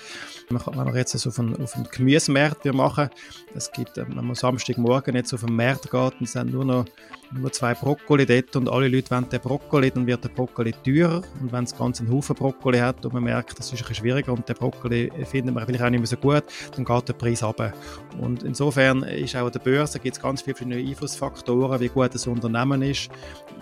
Wenn 0.50 0.60
wir 0.60 0.96
jetzt 0.96 1.28
auf 1.28 1.40
einen, 1.40 1.62
auf 1.62 1.76
Gemüsemarkt 1.92 2.64
machen, 2.74 3.10
es 3.54 3.70
gibt, 3.72 3.98
wenn 3.98 4.16
man 4.16 4.34
Samstagmorgen 4.34 5.14
jetzt 5.14 5.34
auf 5.34 5.42
den 5.42 5.56
Markt 5.56 5.92
geht, 5.92 6.14
dann 6.20 6.26
sind 6.26 6.54
nur 6.54 6.64
noch 6.64 6.86
nur 7.32 7.52
zwei 7.52 7.74
Brokkoli 7.74 8.26
dort 8.26 8.56
und 8.56 8.70
alle 8.70 8.88
Leute 8.88 9.12
wollen 9.12 9.30
den 9.30 9.40
Brokkoli, 9.40 9.92
dann 9.92 10.08
wird 10.08 10.24
der 10.24 10.30
Brokkoli 10.30 10.74
teurer 10.84 11.22
und 11.42 11.52
wenn 11.52 11.64
es 11.64 11.78
ganz 11.78 12.00
einen 12.00 12.12
Haufen 12.12 12.36
Brokkoli 12.36 12.80
hat 12.80 13.06
und 13.06 13.14
man 13.14 13.24
merkt, 13.24 13.60
das 13.60 13.68
ist 13.68 13.74
ein 13.74 13.78
bisschen 13.78 13.96
schwieriger 13.96 14.34
und 14.34 14.48
der 14.50 14.56
Brokkoli 14.56 15.12
findet 15.26 15.54
man 15.54 15.66
vielleicht 15.66 15.84
auch 15.84 15.90
nicht 15.90 16.00
mehr 16.00 16.08
so 16.08 16.18
gut, 16.18 16.44
dann 16.76 16.86
geht 16.86 17.08
der 17.08 17.14
Preis 17.14 17.44
runter. 17.44 17.74
Und 18.20 18.44
insofern 18.44 19.04
ist 19.04 19.36
auch 19.36 19.46
an 19.46 19.52
der 19.52 19.60
Börse 19.60 20.00
gibt 20.00 20.18
es 20.18 20.22
ganz 20.22 20.42
viele 20.42 20.56
verschiedene 20.56 20.90
Einflussfaktoren, 20.90 21.80
wie 21.80 21.89
gut 21.94 22.14
das 22.14 22.28
Unternehmen 22.28 22.82
ist, 22.82 23.10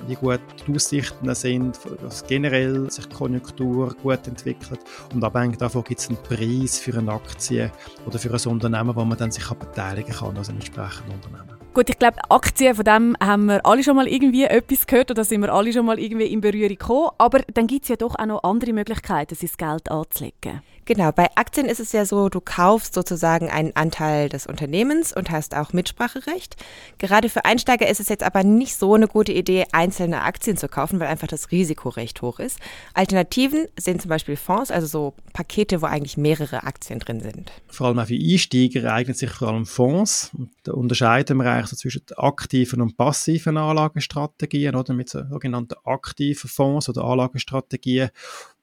wie 0.07 0.15
gut 0.15 0.39
die 0.67 0.75
Aussichten 0.75 1.34
sind, 1.34 1.79
dass 2.01 2.25
generell 2.25 2.89
sich 2.89 3.07
die 3.07 3.15
Konjunktur 3.15 3.96
gut 4.01 4.27
entwickelt 4.27 4.79
und 5.13 5.24
abhängig 5.24 5.57
davon 5.57 5.84
gibt 5.84 6.00
es 6.00 6.10
einen 6.10 6.17
Preis 6.24 6.79
für 6.79 6.98
eine 6.98 7.12
Aktie 7.12 7.72
oder 8.05 8.19
für 8.19 8.34
ein 8.34 8.51
Unternehmen, 8.51 8.96
wo 8.96 9.03
man 9.03 9.17
dann 9.17 9.31
sich 9.31 9.48
beteiligen 9.50 10.13
kann, 10.13 10.38
ein 10.38 10.50
entsprechendes 10.50 11.15
Unternehmen. 11.15 11.57
Gut, 11.74 11.91
ich 11.91 12.00
glaube, 12.00 12.17
Aktien, 12.29 12.74
von 12.74 12.86
dem 12.86 13.15
haben 13.19 13.46
wir 13.46 13.63
alle 13.63 13.84
schon 13.84 13.96
mal 13.96 14.07
irgendwie 14.07 14.46
etwas 14.46 14.88
gehört 14.88 15.12
oder 15.12 15.24
sind 15.24 15.41
wir 15.41 15.53
alle 15.53 15.72
schon 15.72 15.86
mal 15.86 16.00
irgendwie 16.00 16.25
in 16.25 16.41
Berührung 16.41 16.69
gekommen. 16.69 17.10
Aber 17.19 17.41
dann 17.53 17.67
gibt 17.67 17.84
es 17.84 17.89
ja 17.89 17.96
doch 17.96 18.15
auch 18.15 18.25
noch 18.25 18.43
andere 18.43 18.74
Möglichkeiten, 18.74 19.36
sein 19.36 19.51
Geld 19.55 19.91
anzulegen. 19.91 20.63
Genau, 20.88 21.12
bei 21.12 21.27
Aktien 21.36 21.67
ist 21.67 21.82
es 21.82 21.91
ja 21.91 22.06
so, 22.06 22.29
du 22.29 22.39
kaufst 22.39 22.94
sozusagen 22.94 23.50
einen 23.50 23.75
Anteil 23.75 24.29
des 24.29 24.48
Unternehmens 24.48 25.12
und 25.12 25.32
hast 25.32 25.53
auch 25.53 25.74
Mitspracherecht. 25.74 26.56
Gerade 26.98 27.27
für 27.27 27.44
Einsteiger 27.44 27.89
ist 27.89 28.00
es 28.00 28.08
jetzt 28.08 28.24
aber 28.24 28.46
nicht 28.46 28.74
so 28.74 28.94
eine 28.94 29.10
gute 29.10 29.34
Idee, 29.34 29.65
einzelne 29.74 30.22
Aktien 30.22 30.56
zu 30.56 30.70
kaufen, 30.70 31.01
weil 31.01 31.10
einfach 31.10 31.27
das 31.27 31.51
Risiko 31.51 31.89
recht 31.89 32.22
hoch 32.22 32.39
ist. 32.39 32.60
Alternativen 32.94 33.67
sind 33.77 34.01
zum 34.01 34.08
Beispiel 34.08 34.38
Fonds, 34.38 34.72
also 34.72 34.88
so 34.88 35.13
Pakete, 35.34 35.82
wo 35.82 35.88
eigentlich 35.88 36.15
mehrere 36.15 36.63
Aktien 36.63 37.00
drin 37.00 37.20
sind. 37.20 37.51
Vor 37.67 37.88
allem 37.88 38.00
auch 38.00 38.08
für 38.08 38.17
Einsteiger 38.17 38.94
eignen 38.94 39.13
sich 39.13 39.29
vor 39.29 39.50
allem 39.50 39.65
Fonds. 39.65 40.32
Da 40.63 40.72
unterscheiden 40.72 41.38
wir 41.38 41.51
eigentlich 41.51 41.67
so 41.67 41.75
zwischen 41.75 42.03
aktiven 42.15 42.79
und 42.79 42.96
passiven 42.96 43.58
Anlagestrategien 43.58 44.74
oder 44.74 44.94
mit 44.94 45.10
sogenannten 45.10 45.75
aktiven 45.84 46.50
Fonds 46.50 46.88
oder 46.88 47.03
Anlagestrategien 47.03 48.10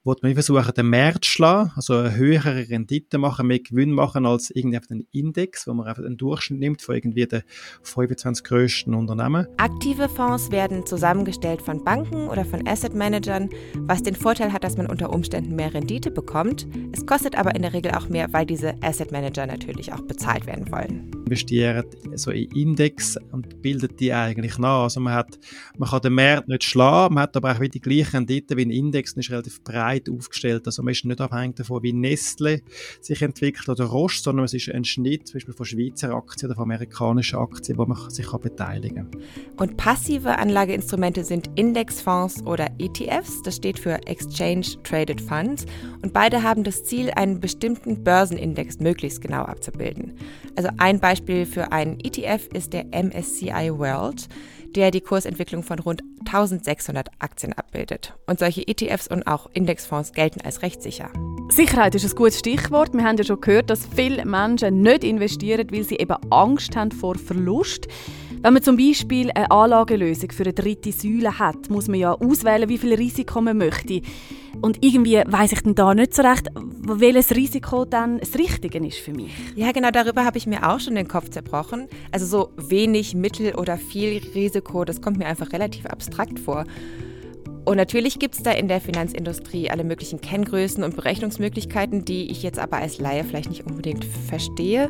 wo 0.05 0.15
man 0.21 0.33
versuchen, 0.35 0.73
den 0.73 0.89
Markt 0.89 1.25
zu 1.25 1.31
schlagen, 1.31 1.71
also 1.75 1.97
eine 1.97 2.15
höhere 2.15 2.69
Rendite 2.69 3.17
machen, 3.17 3.47
mehr 3.47 3.59
Gewinn 3.59 3.91
machen 3.91 4.25
als 4.25 4.51
irgendwie 4.51 5.05
Index, 5.11 5.67
wo 5.67 5.73
man 5.73 5.87
einfach 5.87 6.03
einen 6.03 6.17
Durchschnitt 6.17 6.59
nimmt 6.59 6.81
von 6.81 6.95
irgendwie 6.95 7.25
den 7.25 7.41
25 7.81 8.43
größten 8.43 8.93
Unternehmen. 8.93 9.47
Aktive 9.57 10.07
Fonds 10.07 10.51
werden 10.51 10.85
zusammengestellt 10.85 11.61
von 11.61 11.83
Banken 11.83 12.29
oder 12.29 12.45
von 12.45 12.67
Asset 12.67 12.93
Managern, 12.93 13.49
was 13.79 14.03
den 14.03 14.15
Vorteil 14.15 14.53
hat, 14.53 14.63
dass 14.63 14.77
man 14.77 14.85
unter 14.87 15.11
Umständen 15.11 15.55
mehr 15.55 15.73
Rendite 15.73 16.11
bekommt. 16.11 16.67
Es 16.93 17.05
kostet 17.05 17.35
aber 17.35 17.55
in 17.55 17.63
der 17.63 17.73
Regel 17.73 17.91
auch 17.93 18.07
mehr, 18.07 18.31
weil 18.31 18.45
diese 18.45 18.75
Asset 18.81 19.11
Manager 19.11 19.47
natürlich 19.47 19.91
auch 19.91 20.01
bezahlt 20.01 20.45
werden 20.45 20.71
wollen. 20.71 21.14
Investieren 21.25 21.83
so 22.13 22.31
in 22.31 22.51
Index 22.51 23.17
und 23.31 23.61
bildet 23.61 23.99
die 23.99 24.13
eigentlich 24.13 24.57
nach. 24.59 24.83
Also 24.83 24.99
man, 24.99 25.13
hat, 25.13 25.39
man 25.77 25.89
kann 25.89 26.01
den 26.01 26.13
Markt 26.13 26.47
nicht 26.47 26.63
schlagen, 26.63 27.15
man 27.15 27.23
hat 27.23 27.35
aber 27.35 27.51
auch 27.51 27.59
wieder 27.59 27.71
die 27.71 27.81
gleiche 27.81 28.13
Rendite 28.13 28.55
wie 28.57 28.65
ein 28.65 28.69
Index 28.69 29.13
und 29.13 29.21
ist 29.21 29.31
relativ 29.31 29.63
breit 29.63 30.07
aufgestellt. 30.09 30.67
Also 30.67 30.83
man 30.83 30.91
ist 30.91 31.03
nicht 31.03 31.19
abhängig 31.19 31.55
davon, 31.55 31.81
wie 31.83 31.93
Nestle 31.93 32.61
sich 33.01 33.21
entwickelt 33.21 33.67
oder 33.69 33.85
Roche, 33.85 34.21
sondern 34.21 34.45
es 34.45 34.53
ist 34.53 34.69
ein 34.69 34.85
Schnitt 34.85 35.27
zum 35.27 35.37
Beispiel 35.37 35.53
von 35.55 35.65
Schweizer 35.65 36.13
Aktien 36.13 36.49
oder 36.49 36.55
von 36.55 36.63
amerikanischen 36.63 37.39
Aktien, 37.39 37.77
wo 37.77 37.85
man 37.85 38.09
sich 38.09 38.27
kann 38.27 38.41
beteiligen 38.41 39.11
kann. 39.11 39.21
Und 39.57 39.77
passive 39.77 40.37
Anlageinstrumente 40.37 41.23
sind 41.23 41.49
Indexfonds 41.55 42.43
oder 42.45 42.67
ETFs. 42.77 43.41
Das 43.41 43.55
steht 43.55 43.79
für 43.79 43.95
Exchange 44.07 44.67
Traded 44.83 45.19
Funds. 45.19 45.65
Und 46.03 46.13
beide 46.13 46.43
haben 46.43 46.63
das 46.63 46.83
Ziel, 46.83 47.09
einen 47.15 47.39
bestimmten 47.39 48.03
Börsenindex 48.03 48.79
möglichst 48.79 49.21
genau 49.21 49.43
abzubilden. 49.43 50.13
Also 50.55 50.69
ein 50.77 50.99
Beispiel 50.99 51.14
für 51.45 51.71
einen 51.71 51.99
ETF 51.99 52.47
ist 52.53 52.73
der 52.73 52.85
MSCI 52.85 53.71
World 53.77 54.27
der 54.75 54.91
die 54.91 55.01
Kursentwicklung 55.01 55.63
von 55.63 55.79
rund 55.79 56.03
1600 56.25 57.09
Aktien 57.19 57.53
abbildet. 57.53 58.13
Und 58.27 58.39
solche 58.39 58.67
ETFs 58.67 59.07
und 59.07 59.25
auch 59.25 59.49
Indexfonds 59.53 60.11
gelten 60.11 60.41
als 60.41 60.61
rechtssicher. 60.61 61.09
Sicherheit 61.49 61.95
ist 61.95 62.05
ein 62.05 62.15
gutes 62.15 62.39
Stichwort. 62.39 62.93
Wir 62.93 63.03
haben 63.03 63.17
ja 63.17 63.23
schon 63.23 63.41
gehört, 63.41 63.69
dass 63.69 63.87
viele 63.95 64.25
Menschen 64.25 64.81
nicht 64.81 65.03
investieren, 65.03 65.67
weil 65.71 65.83
sie 65.83 65.95
eben 65.95 66.17
Angst 66.29 66.75
haben 66.75 66.91
vor 66.91 67.15
Verlust. 67.15 67.87
Wenn 68.41 68.53
man 68.53 68.63
zum 68.63 68.77
Beispiel 68.77 69.31
eine 69.33 69.49
Anlagelösung 69.49 70.31
für 70.31 70.43
eine 70.43 70.53
dritte 70.53 70.91
Säule 70.91 71.39
hat, 71.39 71.69
muss 71.69 71.87
man 71.87 71.99
ja 71.99 72.13
auswählen, 72.13 72.69
wie 72.69 72.77
viel 72.77 72.93
Risiko 72.93 73.41
man 73.41 73.57
möchte. 73.57 74.01
Und 74.61 74.83
irgendwie 74.83 75.21
weiß 75.25 75.51
ich 75.51 75.61
dann 75.61 75.75
da 75.75 75.93
nicht 75.93 76.13
so 76.13 76.21
recht, 76.21 76.49
welches 76.53 77.35
Risiko 77.35 77.85
dann 77.85 78.19
das 78.19 78.35
Richtige 78.35 78.85
ist 78.85 78.97
für 78.97 79.13
mich. 79.13 79.31
Ja, 79.55 79.71
genau 79.71 79.91
darüber 79.91 80.25
habe 80.25 80.37
ich 80.37 80.47
mir 80.47 80.67
auch 80.67 80.79
schon 80.79 80.95
den 80.95 81.07
Kopf 81.07 81.29
zerbrochen. 81.29 81.87
Also 82.11 82.25
so 82.25 82.51
wenig, 82.69 83.15
mittel 83.15 83.55
oder 83.55 83.77
viel 83.77 84.21
Risiko, 84.33 84.85
das 84.85 85.01
kommt 85.01 85.17
mir 85.17 85.27
einfach 85.27 85.53
relativ 85.53 85.85
abstrakt 85.85 86.39
vor. 86.39 86.65
Und 87.65 87.77
natürlich 87.77 88.19
gibt 88.19 88.35
es 88.35 88.43
da 88.43 88.51
in 88.51 88.67
der 88.67 88.79
Finanzindustrie 88.79 89.71
alle 89.71 89.83
möglichen 89.83 90.21
Kenngrößen 90.21 90.83
und 90.83 90.95
Berechnungsmöglichkeiten, 90.95 92.05
die 92.05 92.29
ich 92.29 92.43
jetzt 92.43 92.59
aber 92.59 92.77
als 92.77 92.99
Laie 92.99 93.23
vielleicht 93.23 93.49
nicht 93.49 93.65
unbedingt 93.65 94.05
verstehe. 94.05 94.89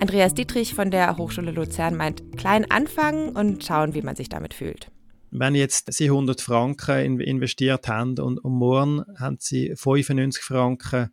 Andreas 0.00 0.34
Dietrich 0.34 0.74
von 0.74 0.90
der 0.90 1.16
Hochschule 1.18 1.50
Luzern 1.50 1.96
meint, 1.96 2.22
klein 2.36 2.70
anfangen 2.70 3.30
und 3.30 3.64
schauen, 3.64 3.94
wie 3.94 4.02
man 4.02 4.16
sich 4.16 4.28
damit 4.28 4.54
fühlt 4.54 4.90
wenn 5.36 5.56
jetzt 5.56 5.92
Sie 5.92 6.04
100 6.04 6.40
Franken 6.40 7.20
investiert 7.20 7.88
haben 7.88 8.18
und, 8.20 8.38
und 8.38 8.52
morgen 8.52 9.02
haben 9.18 9.36
Sie 9.40 9.74
95 9.74 10.42
Franken 10.42 11.12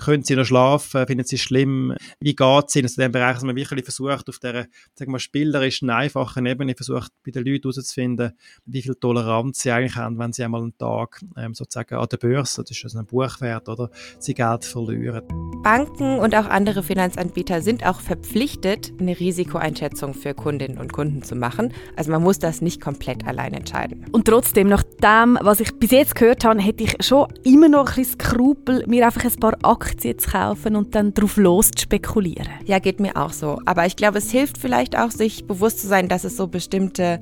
können 0.00 0.24
sie 0.24 0.34
noch 0.34 0.44
schlafen? 0.44 1.06
Finden 1.06 1.24
sie 1.24 1.36
es 1.36 1.42
schlimm? 1.42 1.94
Wie 2.20 2.34
geht 2.34 2.64
es 2.66 2.76
ihnen? 2.76 2.86
Also 2.86 3.00
in 3.00 3.06
dem 3.06 3.12
Bereich, 3.12 3.34
dass 3.34 3.44
man 3.44 3.54
wirklich 3.54 3.84
versucht, 3.84 4.28
auf 4.28 4.38
dieser 4.38 4.66
sagen 4.94 5.12
wir, 5.12 5.18
spielerischen, 5.18 5.90
einfachen 5.90 6.46
Ebene 6.46 6.74
versucht, 6.74 7.12
bei 7.24 7.30
den 7.30 7.44
Leuten 7.44 7.70
herauszufinden, 7.70 8.32
wie 8.66 8.82
viel 8.82 8.94
Toleranz 8.94 9.60
sie 9.60 9.70
eigentlich 9.70 9.96
haben, 9.96 10.18
wenn 10.18 10.32
sie 10.32 10.42
einmal 10.42 10.62
einen 10.62 10.76
Tag 10.76 11.20
ähm, 11.36 11.54
sozusagen 11.54 11.94
an 11.96 12.08
der 12.10 12.16
Börse, 12.16 12.62
das 12.62 12.76
ist 12.76 12.84
also 12.84 12.98
ein 12.98 13.06
Buchwert, 13.06 13.68
oder 13.68 13.90
sie 14.18 14.34
Geld 14.34 14.64
verlieren. 14.64 15.22
Banken 15.62 16.18
und 16.18 16.34
auch 16.34 16.46
andere 16.46 16.82
Finanzanbieter 16.82 17.62
sind 17.62 17.86
auch 17.86 18.00
verpflichtet, 18.00 18.92
eine 18.98 19.18
Risikoeinschätzung 19.18 20.14
für 20.14 20.34
Kundinnen 20.34 20.78
und 20.78 20.92
Kunden 20.92 21.22
zu 21.22 21.36
machen. 21.36 21.72
Also 21.96 22.10
man 22.10 22.22
muss 22.22 22.38
das 22.38 22.62
nicht 22.62 22.80
komplett 22.80 23.26
allein 23.26 23.52
entscheiden. 23.52 24.06
Und 24.12 24.26
trotzdem, 24.26 24.68
nach 24.68 24.82
dem, 24.82 25.38
was 25.42 25.60
ich 25.60 25.72
bis 25.78 25.90
jetzt 25.90 26.14
gehört 26.14 26.44
habe, 26.44 26.60
hätte 26.60 26.84
ich 26.84 26.96
schon 27.00 27.28
immer 27.44 27.68
noch 27.68 27.90
ein 27.90 27.96
bisschen 27.96 28.20
Skrupel, 28.20 28.84
mir 28.86 29.04
einfach 29.04 29.24
ein 29.24 29.36
paar 29.36 29.56
Aktien 29.62 29.89
Aktien 29.90 30.18
zu 30.18 30.30
kaufen 30.30 30.76
und 30.76 30.94
dann 30.94 31.12
drauf 31.12 31.36
los 31.36 31.70
zu 31.70 31.82
spekulieren. 31.82 32.48
Ja, 32.64 32.78
geht 32.78 33.00
mir 33.00 33.16
auch 33.16 33.32
so. 33.32 33.58
Aber 33.64 33.86
ich 33.86 33.96
glaube, 33.96 34.18
es 34.18 34.30
hilft 34.30 34.58
vielleicht 34.58 34.96
auch, 34.96 35.10
sich 35.10 35.44
bewusst 35.46 35.80
zu 35.80 35.88
sein, 35.88 36.08
dass 36.08 36.24
es 36.24 36.36
so 36.36 36.46
bestimmte 36.46 37.20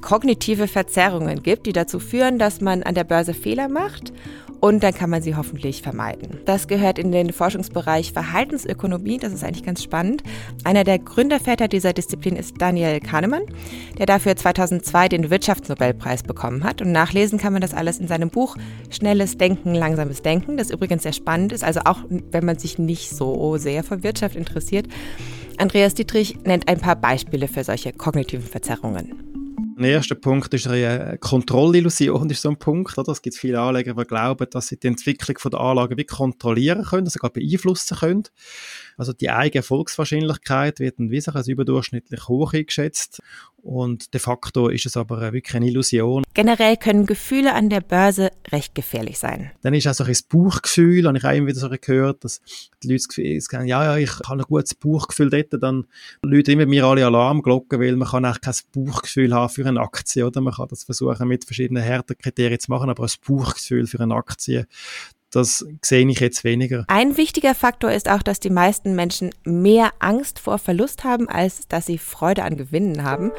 kognitive 0.00 0.68
Verzerrungen 0.68 1.42
gibt, 1.42 1.66
die 1.66 1.72
dazu 1.72 1.98
führen, 1.98 2.38
dass 2.38 2.60
man 2.60 2.82
an 2.82 2.94
der 2.94 3.04
Börse 3.04 3.34
Fehler 3.34 3.68
macht 3.68 4.12
und 4.60 4.82
dann 4.82 4.94
kann 4.94 5.10
man 5.10 5.22
sie 5.22 5.36
hoffentlich 5.36 5.82
vermeiden. 5.82 6.40
Das 6.44 6.68
gehört 6.68 6.98
in 6.98 7.12
den 7.12 7.32
Forschungsbereich 7.32 8.12
Verhaltensökonomie, 8.12 9.18
das 9.18 9.32
ist 9.32 9.44
eigentlich 9.44 9.64
ganz 9.64 9.82
spannend. 9.82 10.22
Einer 10.64 10.84
der 10.84 10.98
Gründerväter 10.98 11.68
dieser 11.68 11.92
Disziplin 11.92 12.36
ist 12.36 12.54
Daniel 12.58 13.00
Kahnemann, 13.00 13.42
der 13.98 14.06
dafür 14.06 14.36
2002 14.36 15.08
den 15.08 15.30
Wirtschaftsnobelpreis 15.30 16.22
bekommen 16.22 16.64
hat. 16.64 16.82
Und 16.82 16.92
nachlesen 16.92 17.38
kann 17.38 17.52
man 17.52 17.62
das 17.62 17.74
alles 17.74 17.98
in 17.98 18.08
seinem 18.08 18.30
Buch 18.30 18.56
Schnelles 18.90 19.38
Denken, 19.38 19.74
langsames 19.74 20.22
Denken, 20.22 20.56
das 20.56 20.70
übrigens 20.70 21.04
sehr 21.04 21.12
spannend 21.12 21.52
ist, 21.52 21.64
also 21.64 21.80
auch 21.84 21.98
wenn 22.08 22.44
man 22.44 22.58
sich 22.58 22.78
nicht 22.78 23.10
so 23.10 23.56
sehr 23.58 23.84
für 23.84 24.02
Wirtschaft 24.02 24.36
interessiert. 24.36 24.86
Andreas 25.58 25.94
Dietrich 25.94 26.38
nennt 26.44 26.68
ein 26.68 26.78
paar 26.78 26.96
Beispiele 26.96 27.48
für 27.48 27.64
solche 27.64 27.92
kognitiven 27.92 28.46
Verzerrungen. 28.46 29.37
Der 29.80 29.90
erste 29.90 30.16
Punkt 30.16 30.52
ist 30.54 30.66
eine 30.66 31.18
Kontrollillusion, 31.20 32.28
ist 32.30 32.42
so 32.42 32.48
ein 32.48 32.58
Punkt. 32.58 32.98
Oder? 32.98 33.12
Es 33.12 33.22
gibt 33.22 33.36
viele 33.36 33.60
Anleger, 33.60 33.94
die 33.94 34.04
glauben, 34.04 34.48
dass 34.50 34.66
sie 34.66 34.76
die 34.76 34.88
Entwicklung 34.88 35.36
der 35.52 35.60
Anlage 35.60 35.96
wie 35.96 36.04
kontrollieren 36.04 36.82
können, 36.82 37.06
sogar 37.06 37.30
beeinflussen 37.30 37.96
können. 37.96 38.24
Also 38.96 39.12
die 39.12 39.30
eigene 39.30 39.60
Erfolgswahrscheinlichkeit 39.60 40.80
wird 40.80 40.98
dann 40.98 41.12
wie 41.12 41.22
als 41.28 41.46
überdurchschnittlich 41.46 42.26
hoch 42.26 42.54
eingeschätzt. 42.54 43.20
Und 43.68 44.14
de 44.14 44.18
facto 44.18 44.68
ist 44.68 44.86
es 44.86 44.96
aber 44.96 45.20
wirklich 45.34 45.54
eine 45.54 45.66
Illusion. 45.66 46.22
Generell 46.32 46.78
können 46.78 47.04
Gefühle 47.04 47.52
an 47.52 47.68
der 47.68 47.82
Börse 47.82 48.30
recht 48.50 48.74
gefährlich 48.74 49.18
sein. 49.18 49.50
Dann 49.60 49.74
ist 49.74 49.86
auch 49.86 49.92
so 49.92 50.04
ein 50.04 50.16
Bauchgefühl, 50.30 51.06
habe 51.06 51.18
ich 51.18 51.24
auch 51.24 51.32
immer 51.32 51.48
wieder 51.48 51.60
so 51.60 51.68
gehört, 51.68 52.24
dass 52.24 52.40
die 52.82 52.90
Leute 52.90 53.40
sagen, 53.42 53.66
ja, 53.66 53.84
ja, 53.84 53.96
ich 53.98 54.20
habe 54.26 54.40
ein 54.40 54.46
gutes 54.48 54.74
Bauchgefühl 54.74 55.28
dort, 55.28 55.62
dann 55.62 55.84
läuten 56.22 56.52
immer 56.52 56.64
mir 56.64 56.84
alle 56.84 57.04
Alarmglocken, 57.04 57.78
weil 57.78 57.94
man 57.96 58.08
kann 58.08 58.24
auch 58.24 58.40
kein 58.40 58.54
Bauchgefühl 58.74 59.34
haben 59.34 59.50
für 59.50 59.66
eine 59.66 59.80
Aktie, 59.80 60.26
oder? 60.26 60.40
Man 60.40 60.54
kann 60.54 60.68
das 60.68 60.84
versuchen 60.84 61.28
mit 61.28 61.44
verschiedenen 61.44 61.82
Härtekriterien 61.82 62.60
zu 62.60 62.70
machen, 62.70 62.88
aber 62.88 63.02
ein 63.02 63.10
Bauchgefühl 63.26 63.86
für 63.86 64.00
eine 64.00 64.14
Aktie, 64.14 64.66
das 65.30 65.66
sehe 65.84 66.08
ich 66.08 66.20
jetzt 66.20 66.44
weniger. 66.44 66.84
Ein 66.88 67.16
wichtiger 67.16 67.54
Faktor 67.54 67.92
ist 67.92 68.08
auch, 68.08 68.22
dass 68.22 68.40
die 68.40 68.50
meisten 68.50 68.94
Menschen 68.94 69.30
mehr 69.44 69.90
Angst 69.98 70.38
vor 70.38 70.58
Verlust 70.58 71.04
haben, 71.04 71.28
als 71.28 71.68
dass 71.68 71.86
sie 71.86 71.98
Freude 71.98 72.44
an 72.44 72.56
Gewinnen 72.56 73.04
haben. 73.04 73.30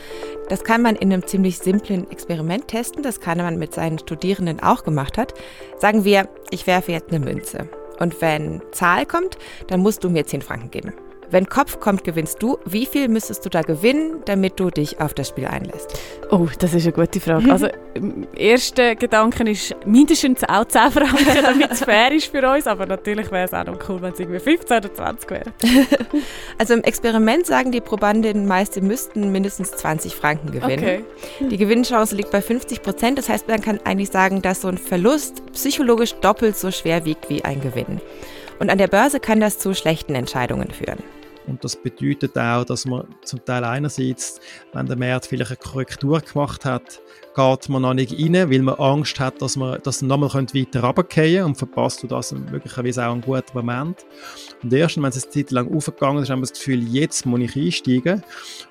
Das 0.49 0.63
kann 0.63 0.81
man 0.81 0.95
in 0.95 1.11
einem 1.11 1.25
ziemlich 1.25 1.57
simplen 1.57 2.09
Experiment 2.11 2.67
testen, 2.67 3.03
das 3.03 3.19
man 3.25 3.57
mit 3.57 3.73
seinen 3.73 3.99
Studierenden 3.99 4.59
auch 4.59 4.83
gemacht 4.83 5.17
hat. 5.17 5.33
Sagen 5.77 6.03
wir, 6.03 6.29
ich 6.51 6.67
werfe 6.67 6.91
jetzt 6.91 7.09
eine 7.09 7.23
Münze. 7.23 7.69
Und 7.99 8.21
wenn 8.21 8.61
Zahl 8.71 9.05
kommt, 9.05 9.37
dann 9.67 9.81
musst 9.81 10.03
du 10.03 10.09
mir 10.09 10.25
10 10.25 10.41
Franken 10.41 10.71
geben. 10.71 10.93
Wenn 11.31 11.47
Kopf 11.47 11.79
kommt, 11.79 12.03
gewinnst 12.03 12.41
du. 12.41 12.57
Wie 12.65 12.85
viel 12.85 13.07
müsstest 13.07 13.45
du 13.45 13.49
da 13.49 13.61
gewinnen, 13.61 14.21
damit 14.25 14.59
du 14.59 14.71
dich 14.71 14.99
auf 14.99 15.13
das 15.13 15.29
Spiel 15.29 15.45
einlässt? 15.45 15.99
Oh, 16.31 16.47
das 16.57 16.73
ist 16.73 16.83
eine 16.83 16.93
gute 16.93 17.19
Frage. 17.19 17.51
Also, 17.51 17.67
erster 18.35 18.95
Gedanke 18.95 19.49
ist 19.49 19.75
mindestens 19.85 20.43
auch 20.43 20.65
10 20.65 20.91
Franken, 20.91 21.25
damit 21.43 21.71
es 21.71 21.83
fair 21.83 22.11
ist 22.11 22.27
für 22.27 22.47
uns. 22.49 22.65
Aber 22.65 22.87
natürlich 22.87 23.31
wäre 23.31 23.45
es 23.45 23.53
auch 23.53 23.65
noch 23.65 23.77
cool, 23.87 24.01
wenn 24.01 24.13
es 24.13 24.19
irgendwie 24.19 24.39
15 24.39 24.77
oder 24.77 24.93
20 24.93 25.29
wäre. 25.29 25.53
also 26.57 26.73
im 26.73 26.83
Experiment 26.83 27.45
sagen 27.45 27.71
die 27.71 27.81
Probandinnen 27.81 28.47
meist, 28.47 28.73
sie 28.73 28.81
müssten 28.81 29.31
mindestens 29.31 29.71
20 29.71 30.15
Franken 30.15 30.51
gewinnen. 30.51 30.79
Okay. 30.79 31.03
Die 31.41 31.57
Gewinnchance 31.57 32.15
liegt 32.15 32.31
bei 32.31 32.41
50 32.41 32.81
Prozent. 32.81 33.19
Das 33.19 33.29
heißt, 33.29 33.47
man 33.47 33.61
kann 33.61 33.79
eigentlich 33.83 34.09
sagen, 34.09 34.41
dass 34.41 34.61
so 34.61 34.67
ein 34.67 34.79
Verlust 34.79 35.43
psychologisch 35.53 36.15
doppelt 36.15 36.57
so 36.57 36.71
schwer 36.71 37.05
wiegt 37.05 37.29
wie 37.29 37.45
ein 37.45 37.61
Gewinn. 37.61 38.01
Und 38.59 38.69
an 38.69 38.77
der 38.77 38.87
Börse 38.87 39.19
kann 39.19 39.39
das 39.39 39.57
zu 39.59 39.73
schlechten 39.73 40.15
Entscheidungen 40.15 40.71
führen. 40.71 40.99
Und 41.49 41.63
das 41.63 41.75
bedeutet 41.75 42.37
auch, 42.37 42.63
dass 42.63 42.85
man 42.85 43.07
zum 43.23 43.43
Teil 43.43 43.63
einerseits, 43.63 44.39
wenn 44.73 44.85
der 44.85 44.97
Markt 44.97 45.25
vielleicht 45.25 45.51
eine 45.51 45.57
Korrektur 45.57 46.21
gemacht 46.21 46.63
hat, 46.63 47.01
geht 47.35 47.69
man 47.69 47.81
noch 47.83 47.93
nicht 47.93 48.11
rein, 48.13 48.49
weil 48.49 48.61
man 48.61 48.75
Angst 48.75 49.19
hat, 49.19 49.41
dass 49.41 49.55
man 49.55 49.79
dass 49.83 50.01
nochmal 50.01 50.29
weiter 50.29 50.83
runterfallen 50.83 51.43
und 51.43 51.55
verpasst 51.55 52.03
du 52.03 52.07
das 52.07 52.31
möglicherweise 52.31 53.05
auch 53.05 53.13
einen 53.13 53.21
guten 53.21 53.51
Moment. 53.53 54.05
Und 54.61 54.73
erst 54.73 54.97
wenn 54.97 55.05
es 55.05 55.23
eine 55.23 55.31
Zeit 55.31 55.51
lang 55.51 55.73
aufgegangen 55.73 56.23
ist, 56.23 56.29
haben 56.29 56.39
wir 56.39 56.47
das 56.47 56.53
Gefühl, 56.53 56.83
jetzt 56.83 57.25
muss 57.25 57.39
ich 57.39 57.55
einsteigen. 57.55 58.23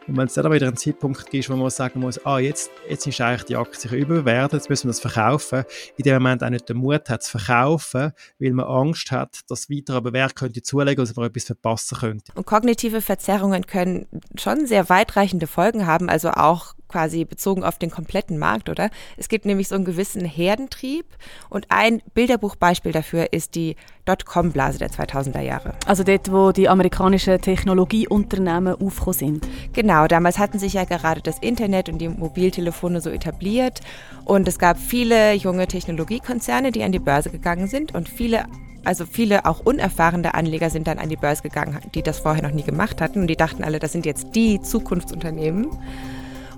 Und 0.07 0.17
wenn 0.17 0.27
es 0.27 0.35
dann 0.35 0.47
aber 0.47 0.55
wieder 0.55 0.67
einen 0.67 0.77
Zeitpunkt 0.77 1.31
gibt, 1.31 1.49
wo 1.49 1.57
man 1.57 1.71
sagen 1.71 2.01
muss, 2.01 2.25
ah, 2.27 2.39
jetzt, 2.39 2.71
jetzt 2.89 3.07
ist 3.07 3.21
eigentlich 3.21 3.45
die 3.45 3.57
Aktie 3.57 3.97
überbewertet, 3.97 4.55
jetzt 4.55 4.71
müssen 4.71 4.85
wir 4.85 4.91
das 4.91 5.01
verkaufen, 5.01 5.65
in 5.97 6.03
dem 6.05 6.15
Moment 6.15 6.43
auch 6.45 6.51
nicht 6.51 6.69
den 6.69 6.77
Mut 6.77 7.09
hat, 7.09 7.23
zu 7.23 7.39
verkaufen, 7.39 8.13
weil 8.39 8.53
man 8.53 8.67
Angst 8.67 9.11
hat, 9.11 9.41
dass 9.49 9.71
weiter 9.71 9.95
aber 9.95 10.13
Wert 10.13 10.37
könnte 10.37 10.63
zulegen, 10.63 11.05
dass 11.05 11.17
man 11.17 11.27
etwas 11.27 11.45
verpassen 11.45 11.99
könnte. 11.99 12.33
Und 12.35 12.47
Kognitive 12.69 13.01
Verzerrungen 13.01 13.67
können 13.67 14.07
schon 14.37 14.67
sehr 14.67 14.91
weitreichende 14.91 15.47
Folgen 15.47 15.87
haben, 15.87 16.11
also 16.11 16.33
auch 16.33 16.75
quasi 16.87 17.25
bezogen 17.25 17.65
auf 17.65 17.79
den 17.79 17.91
kompletten 17.91 18.37
Markt, 18.37 18.69
oder? 18.69 18.91
Es 19.17 19.31
gibt 19.31 19.47
nämlich 19.47 19.69
so 19.69 19.75
einen 19.75 19.87
gewissen 19.87 20.27
Herdentrieb 20.27 21.07
und 21.49 21.65
ein 21.71 22.03
Bilderbuchbeispiel 22.13 22.93
dafür 22.93 23.33
ist 23.33 23.55
die 23.55 23.77
Dotcom-Blase 24.05 24.79
der 24.79 24.91
2000er 24.91 25.41
Jahre. 25.41 25.73
Also 25.87 26.05
dort, 26.05 26.31
wo 26.31 26.53
die 26.53 26.69
amerikanischen 26.69 27.41
Technologieunternehmen 27.41 28.75
aufgekommen 28.75 29.15
sind. 29.15 29.49
Genau, 29.73 30.07
damals 30.07 30.39
hatten 30.39 30.59
sich 30.59 30.75
ja 30.75 30.85
gerade 30.85 31.23
das 31.23 31.39
Internet 31.39 31.89
und 31.89 31.97
die 31.99 32.11
Mobiltelefone 32.11 33.01
so 33.01 33.09
etabliert 33.09 33.81
und 34.27 34.47
es 34.47 34.59
gab 34.59 34.77
viele 34.79 35.33
junge 35.33 35.69
Technologiekonzerne, 35.69 36.71
die 36.71 36.83
an 36.83 36.93
die 36.93 36.99
Börse 36.99 37.31
gegangen 37.31 37.67
sind 37.67 37.95
und 37.95 38.11
viele 38.11 38.45
also 38.85 39.05
viele 39.07 39.45
auch 39.45 39.61
unerfahrene 39.61 40.35
Anleger 40.35 40.71
sind 40.71 40.87
dann 40.87 40.99
an 40.99 41.09
die 41.09 41.17
Börse 41.17 41.43
gegangen, 41.43 41.79
die 41.95 42.03
das 42.03 42.21
vorher 42.21 42.43
noch 42.43 42.53
nie 42.53 42.63
gemacht 42.63 43.01
hatten 43.01 43.21
und 43.21 43.27
die 43.27 43.37
dachten 43.37 43.65
alle, 43.65 43.79
das 43.79 43.93
sind 43.93 44.07
jetzt 44.07 44.35
die 44.35 44.61
Zukunftsunternehmen. 44.61 45.69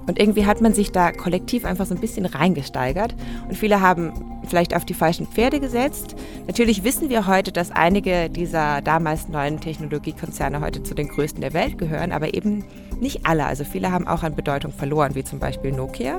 Und 0.06 0.18
irgendwie 0.18 0.46
hat 0.46 0.60
man 0.60 0.74
sich 0.74 0.90
da 0.90 1.12
kollektiv 1.12 1.64
einfach 1.64 1.86
so 1.86 1.94
ein 1.94 2.00
bisschen 2.00 2.26
reingesteigert. 2.26 3.14
Und 3.48 3.56
viele 3.56 3.80
haben 3.80 4.12
vielleicht 4.48 4.74
auf 4.74 4.84
die 4.84 4.94
falschen 4.94 5.26
Pferde 5.26 5.60
gesetzt. 5.60 6.16
Natürlich 6.46 6.82
wissen 6.82 7.10
wir 7.10 7.26
heute, 7.26 7.52
dass 7.52 7.70
einige 7.70 8.28
dieser 8.28 8.80
damals 8.80 9.28
neuen 9.28 9.60
Technologiekonzerne 9.60 10.60
heute 10.60 10.82
zu 10.82 10.94
den 10.94 11.08
größten 11.08 11.40
der 11.40 11.52
Welt 11.52 11.78
gehören, 11.78 12.10
aber 12.12 12.34
eben 12.34 12.64
nicht 12.98 13.26
alle. 13.26 13.46
Also 13.46 13.64
viele 13.64 13.92
haben 13.92 14.08
auch 14.08 14.22
an 14.22 14.34
Bedeutung 14.34 14.72
verloren, 14.72 15.14
wie 15.14 15.22
zum 15.22 15.38
Beispiel 15.38 15.70
Nokia. 15.70 16.18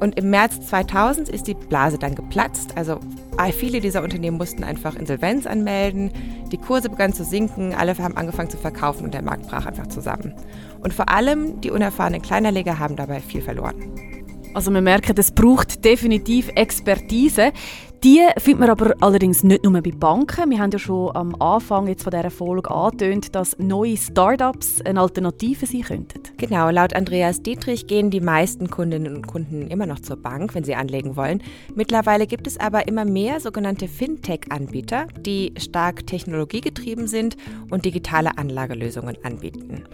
Und 0.00 0.18
im 0.18 0.30
März 0.30 0.60
2000 0.66 1.28
ist 1.28 1.46
die 1.46 1.54
Blase 1.54 1.98
dann 1.98 2.14
geplatzt. 2.14 2.76
Also 2.76 3.00
ah, 3.36 3.50
viele 3.52 3.80
dieser 3.80 4.02
Unternehmen 4.02 4.38
mussten 4.38 4.64
einfach 4.64 4.96
Insolvenz 4.96 5.46
anmelden. 5.46 6.10
Die 6.50 6.56
Kurse 6.56 6.88
begannen 6.88 7.12
zu 7.12 7.22
sinken, 7.22 7.74
alle 7.74 7.96
haben 7.98 8.16
angefangen 8.16 8.50
zu 8.50 8.56
verkaufen 8.56 9.04
und 9.04 9.14
der 9.14 9.22
Markt 9.22 9.46
brach 9.48 9.66
einfach 9.66 9.88
zusammen. 9.88 10.34
Und 10.82 10.94
vor 10.94 11.10
allem 11.10 11.60
die 11.60 11.70
unerfahrenen 11.70 12.22
Kleinerleger 12.22 12.78
haben 12.78 12.96
dabei 12.96 13.20
viel 13.20 13.42
verloren. 13.42 13.76
Also 14.54 14.72
wir 14.72 14.80
merken, 14.80 15.14
es 15.16 15.30
braucht 15.30 15.84
definitiv 15.84 16.50
Expertise. 16.56 17.52
Die 18.02 18.26
findet 18.38 18.60
man 18.60 18.70
aber 18.70 18.94
allerdings 19.00 19.44
nicht 19.44 19.62
nur 19.62 19.78
bei 19.82 19.90
Banken. 19.90 20.48
Wir 20.48 20.58
haben 20.58 20.70
ja 20.70 20.78
schon 20.78 21.14
am 21.14 21.34
Anfang 21.34 21.86
jetzt 21.86 22.02
von 22.02 22.10
dieser 22.10 22.30
Folge 22.30 22.70
angetönt, 22.70 23.34
dass 23.34 23.58
neue 23.58 23.94
Startups 23.94 24.80
eine 24.80 25.02
Alternative 25.02 25.66
sein 25.66 25.82
könnten. 25.82 26.22
Genau, 26.38 26.70
laut 26.70 26.96
Andreas 26.96 27.42
Dietrich 27.42 27.86
gehen 27.86 28.08
die 28.08 28.22
meisten 28.22 28.70
Kundinnen 28.70 29.14
und 29.14 29.26
Kunden 29.26 29.66
immer 29.66 29.84
noch 29.84 30.00
zur 30.00 30.16
Bank, 30.16 30.54
wenn 30.54 30.64
sie 30.64 30.74
anlegen 30.74 31.14
wollen. 31.16 31.42
Mittlerweile 31.74 32.26
gibt 32.26 32.46
es 32.46 32.58
aber 32.58 32.88
immer 32.88 33.04
mehr 33.04 33.38
sogenannte 33.38 33.86
Fintech-Anbieter, 33.86 35.06
die 35.18 35.52
stark 35.58 36.06
technologiegetrieben 36.06 37.06
sind 37.06 37.36
und 37.68 37.84
digitale 37.84 38.38
Anlagelösungen 38.38 39.18
anbieten. 39.24 39.84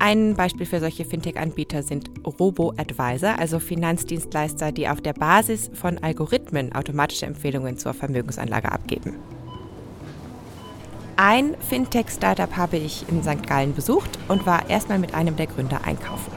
Ein 0.00 0.34
Beispiel 0.34 0.66
für 0.66 0.80
solche 0.80 1.04
Fintech-Anbieter 1.04 1.84
sind 1.84 2.10
Robo-Advisor, 2.26 3.38
also 3.38 3.60
Finanzdienstleister, 3.60 4.72
die 4.72 4.88
auf 4.88 5.00
der 5.00 5.12
Basis 5.12 5.70
von 5.74 5.98
Algorithmen 5.98 6.72
automatische 6.72 7.26
Empfehlungen 7.26 7.51
zur 7.76 7.94
Vermögensanlage 7.94 8.70
abgeben. 8.70 9.16
Ein 11.16 11.54
Fintech-Startup 11.68 12.56
habe 12.56 12.78
ich 12.78 13.08
in 13.08 13.22
St. 13.22 13.46
Gallen 13.46 13.74
besucht 13.74 14.10
und 14.28 14.46
war 14.46 14.68
erstmal 14.70 14.98
mit 14.98 15.14
einem 15.14 15.36
der 15.36 15.46
Gründer 15.46 15.84
einkaufen. 15.84 16.32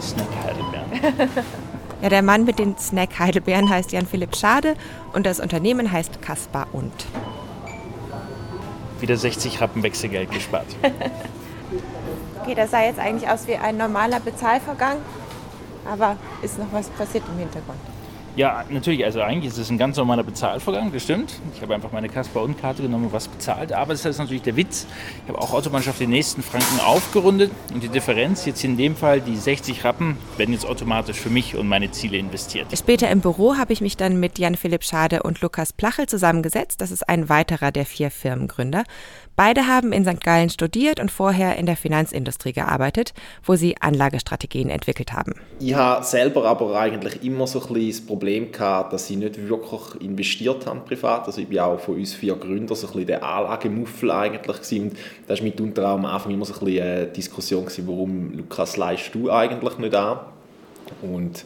Snack 0.00 0.28
Heidelbeeren. 0.44 1.30
ja, 2.02 2.08
der 2.08 2.22
Mann 2.22 2.44
mit 2.44 2.58
den 2.58 2.78
Snack 2.78 3.18
Heidelbeeren 3.18 3.68
heißt 3.68 3.92
Jan 3.92 4.06
Philipp 4.06 4.36
Schade 4.36 4.74
und 5.12 5.26
das 5.26 5.40
Unternehmen 5.40 5.90
heißt 5.90 6.22
Kaspar 6.22 6.68
und. 6.72 6.92
Wieder 9.00 9.16
60 9.16 9.60
Rappen 9.60 9.82
Wechselgeld 9.82 10.30
gespart. 10.30 10.66
okay, 12.40 12.54
das 12.54 12.70
sah 12.70 12.82
jetzt 12.82 12.98
eigentlich 12.98 13.28
aus 13.28 13.46
wie 13.46 13.56
ein 13.56 13.76
normaler 13.76 14.20
Bezahlvorgang, 14.20 14.98
aber 15.90 16.16
ist 16.42 16.58
noch 16.58 16.72
was 16.72 16.88
passiert 16.90 17.24
im 17.30 17.38
Hintergrund. 17.38 17.80
Ja, 18.36 18.64
natürlich. 18.68 19.02
Also 19.02 19.22
eigentlich 19.22 19.50
ist 19.50 19.58
es 19.58 19.70
ein 19.70 19.78
ganz 19.78 19.96
normaler 19.96 20.22
Bezahlvorgang, 20.22 20.92
das 20.92 21.02
stimmt. 21.02 21.40
Ich 21.54 21.62
habe 21.62 21.74
einfach 21.74 21.90
meine 21.90 22.10
Kasper 22.10 22.42
und 22.42 22.60
Karte 22.60 22.82
genommen 22.82 23.06
und 23.06 23.12
was 23.14 23.28
bezahlt. 23.28 23.72
Aber 23.72 23.94
das 23.94 24.04
ist 24.04 24.18
natürlich 24.18 24.42
der 24.42 24.56
Witz. 24.56 24.86
Ich 25.22 25.28
habe 25.32 25.40
auch 25.40 25.54
automatisch 25.54 25.88
auf 25.88 25.96
den 25.96 26.10
nächsten 26.10 26.42
Franken 26.42 26.80
aufgerundet 26.80 27.50
und 27.72 27.82
die 27.82 27.88
Differenz, 27.88 28.44
jetzt 28.44 28.62
in 28.62 28.76
dem 28.76 28.94
Fall 28.94 29.22
die 29.22 29.36
60 29.36 29.84
Rappen, 29.84 30.18
werden 30.36 30.52
jetzt 30.52 30.66
automatisch 30.66 31.16
für 31.18 31.30
mich 31.30 31.56
und 31.56 31.66
meine 31.66 31.90
Ziele 31.92 32.18
investiert. 32.18 32.66
Später 32.76 33.08
im 33.10 33.22
Büro 33.22 33.56
habe 33.56 33.72
ich 33.72 33.80
mich 33.80 33.96
dann 33.96 34.20
mit 34.20 34.38
Jan-Philipp 34.38 34.84
Schade 34.84 35.22
und 35.22 35.40
Lukas 35.40 35.72
Plachel 35.72 36.06
zusammengesetzt. 36.06 36.82
Das 36.82 36.90
ist 36.90 37.08
ein 37.08 37.30
weiterer 37.30 37.72
der 37.72 37.86
vier 37.86 38.10
Firmengründer. 38.10 38.84
Beide 39.36 39.66
haben 39.66 39.92
in 39.92 40.06
St. 40.06 40.24
Gallen 40.24 40.48
studiert 40.48 40.98
und 40.98 41.10
vorher 41.10 41.56
in 41.56 41.66
der 41.66 41.76
Finanzindustrie 41.76 42.54
gearbeitet, 42.54 43.12
wo 43.44 43.54
sie 43.54 43.76
Anlagestrategien 43.78 44.70
entwickelt 44.70 45.12
haben. 45.12 45.34
Ich 45.60 45.74
habe 45.74 46.02
selber 46.06 46.46
aber 46.46 46.74
eigentlich 46.80 47.22
immer 47.22 47.46
so 47.46 47.60
ein 47.60 47.74
bisschen 47.74 47.90
das 47.90 48.00
Problem 48.00 48.50
gehabt, 48.50 48.94
dass 48.94 49.10
ich 49.10 49.18
nicht 49.18 49.46
wirklich 49.46 50.00
investiert 50.00 50.64
habe 50.64 50.80
privat. 50.80 51.26
Also 51.26 51.42
ich 51.42 51.48
bin 51.48 51.58
auch 51.58 51.78
von 51.78 51.96
uns 51.96 52.14
vier 52.14 52.34
Gründern 52.36 52.74
so 52.74 52.86
ein 52.86 52.92
bisschen 52.94 53.08
der 53.08 53.22
Anlagemuffel 53.22 54.10
eigentlich 54.10 54.56
gewesen. 54.56 54.88
Und 54.88 54.96
das 55.28 55.40
war 55.40 55.44
mitunter 55.44 55.90
auch 55.90 55.94
am 55.96 56.06
Anfang 56.06 56.32
immer 56.32 56.46
so 56.46 56.54
ein 56.54 56.60
bisschen 56.60 56.82
eine 56.82 57.06
Diskussion 57.08 57.66
gewesen, 57.66 57.86
warum, 57.86 58.32
Lukas, 58.38 58.78
leist 58.78 59.14
du 59.14 59.30
eigentlich 59.30 59.76
nicht 59.76 59.94
an? 59.94 60.20
Und 61.02 61.44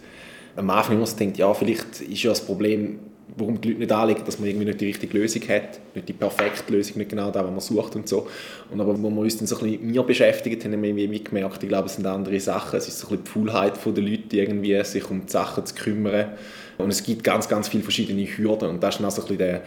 am 0.55 0.71
Anfang 0.71 0.95
immer 0.95 1.07
so 1.07 1.17
denkt, 1.17 1.39
ja, 1.39 1.53
vielleicht 1.53 2.01
ist 2.03 2.23
ja 2.23 2.31
das 2.31 2.47
Problem, 2.47 3.01
warum 3.37 3.61
die 3.61 3.69
Leute 3.69 3.81
nicht 3.81 3.93
anlegen, 3.93 4.23
dass 4.25 4.39
man 4.39 4.49
irgendwie 4.49 4.67
nicht 4.67 4.81
die 4.81 4.87
richtige 4.87 5.19
Lösung 5.19 5.43
hat, 5.49 5.81
nicht 5.95 6.09
die 6.09 6.13
perfekte 6.13 6.73
Lösung, 6.73 6.99
nicht 6.99 7.11
genau 7.11 7.31
da, 7.31 7.45
was 7.45 7.51
man 7.51 7.61
sucht 7.61 7.97
und 7.97 8.09
so. 8.09 8.29
Und 8.71 8.81
aber 8.81 9.01
wo 9.01 9.11
wir 9.11 9.21
uns 9.21 9.37
dann 9.37 9.47
so 9.47 9.59
ein 9.59 9.71
bisschen 9.71 9.91
mehr 9.91 10.03
beschäftigt 10.03 10.65
haben, 10.65 10.73
haben 10.73 10.83
wir 10.83 10.91
irgendwie 10.91 11.23
gemerkt, 11.23 11.63
ich 11.63 11.69
glaube, 11.69 11.87
es 11.87 11.95
sind 11.95 12.07
andere 12.07 12.41
Sachen. 12.41 12.79
Es 12.79 12.89
ist 12.89 12.99
so 12.99 13.09
ein 13.09 13.23
bisschen 13.23 13.25
die 13.25 13.31
Faulheit 13.51 13.75
der 13.85 14.03
Leute, 14.03 14.37
irgendwie 14.37 14.85
sich 14.85 15.11
um 15.11 15.27
die 15.27 15.33
Sachen 15.33 15.65
zu 15.67 15.75
kümmern. 15.75 16.27
Und 16.79 16.91
es 16.91 17.03
gibt 17.03 17.25
ganz, 17.25 17.49
ganz 17.49 17.69
viele 17.69 17.83
verschiedene 17.83 18.25
Hürden 18.25 18.69
und 18.69 18.83
das 18.83 18.95
ist 18.95 19.01
dann 19.01 19.07
auch 19.09 19.11
so 19.11 19.23
ein 19.23 19.29
bisschen 19.29 19.39
der, 19.39 19.63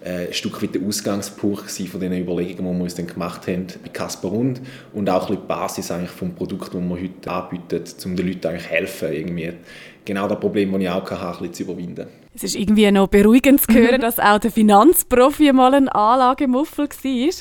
äh, 0.00 0.26
ein 0.28 0.32
Stück 0.32 0.62
weit 0.62 0.74
der 0.74 0.82
Ausgangspunkt 0.82 1.70
von 1.70 2.00
den 2.00 2.12
Überlegungen, 2.12 2.72
die 2.72 2.78
wir 2.78 2.84
uns 2.84 2.94
dann 2.94 3.06
gemacht 3.06 3.46
haben 3.46 3.66
bei 3.82 3.88
Casper 3.88 4.28
Rund 4.28 4.60
und 4.92 5.10
auch 5.10 5.28
die 5.28 5.36
Basis 5.36 5.90
eigentlich 5.90 6.10
vom 6.10 6.34
Produkt, 6.34 6.74
das 6.74 6.80
wir 6.80 7.00
heute 7.00 7.30
anbieten, 7.30 7.84
um 8.04 8.16
den 8.16 8.28
Leuten 8.28 8.46
eigentlich 8.46 8.68
helfen, 8.68 9.12
irgendwie 9.12 9.52
genau 10.08 10.26
das 10.26 10.40
Problem, 10.40 10.72
das 10.72 10.80
ich 10.80 10.88
auch 10.88 11.08
hatte, 11.08 11.52
zu 11.52 11.62
überwinden. 11.62 12.08
Es 12.34 12.42
ist 12.42 12.56
irgendwie 12.56 12.90
noch 12.90 13.06
beruhigend 13.06 13.60
zu 13.60 13.72
hören, 13.72 14.00
dass 14.00 14.18
auch 14.18 14.40
der 14.40 14.50
Finanzprofi 14.50 15.52
mal 15.52 15.74
ein 15.74 15.88
Anlagemuffel 15.88 16.88
war. 16.88 17.32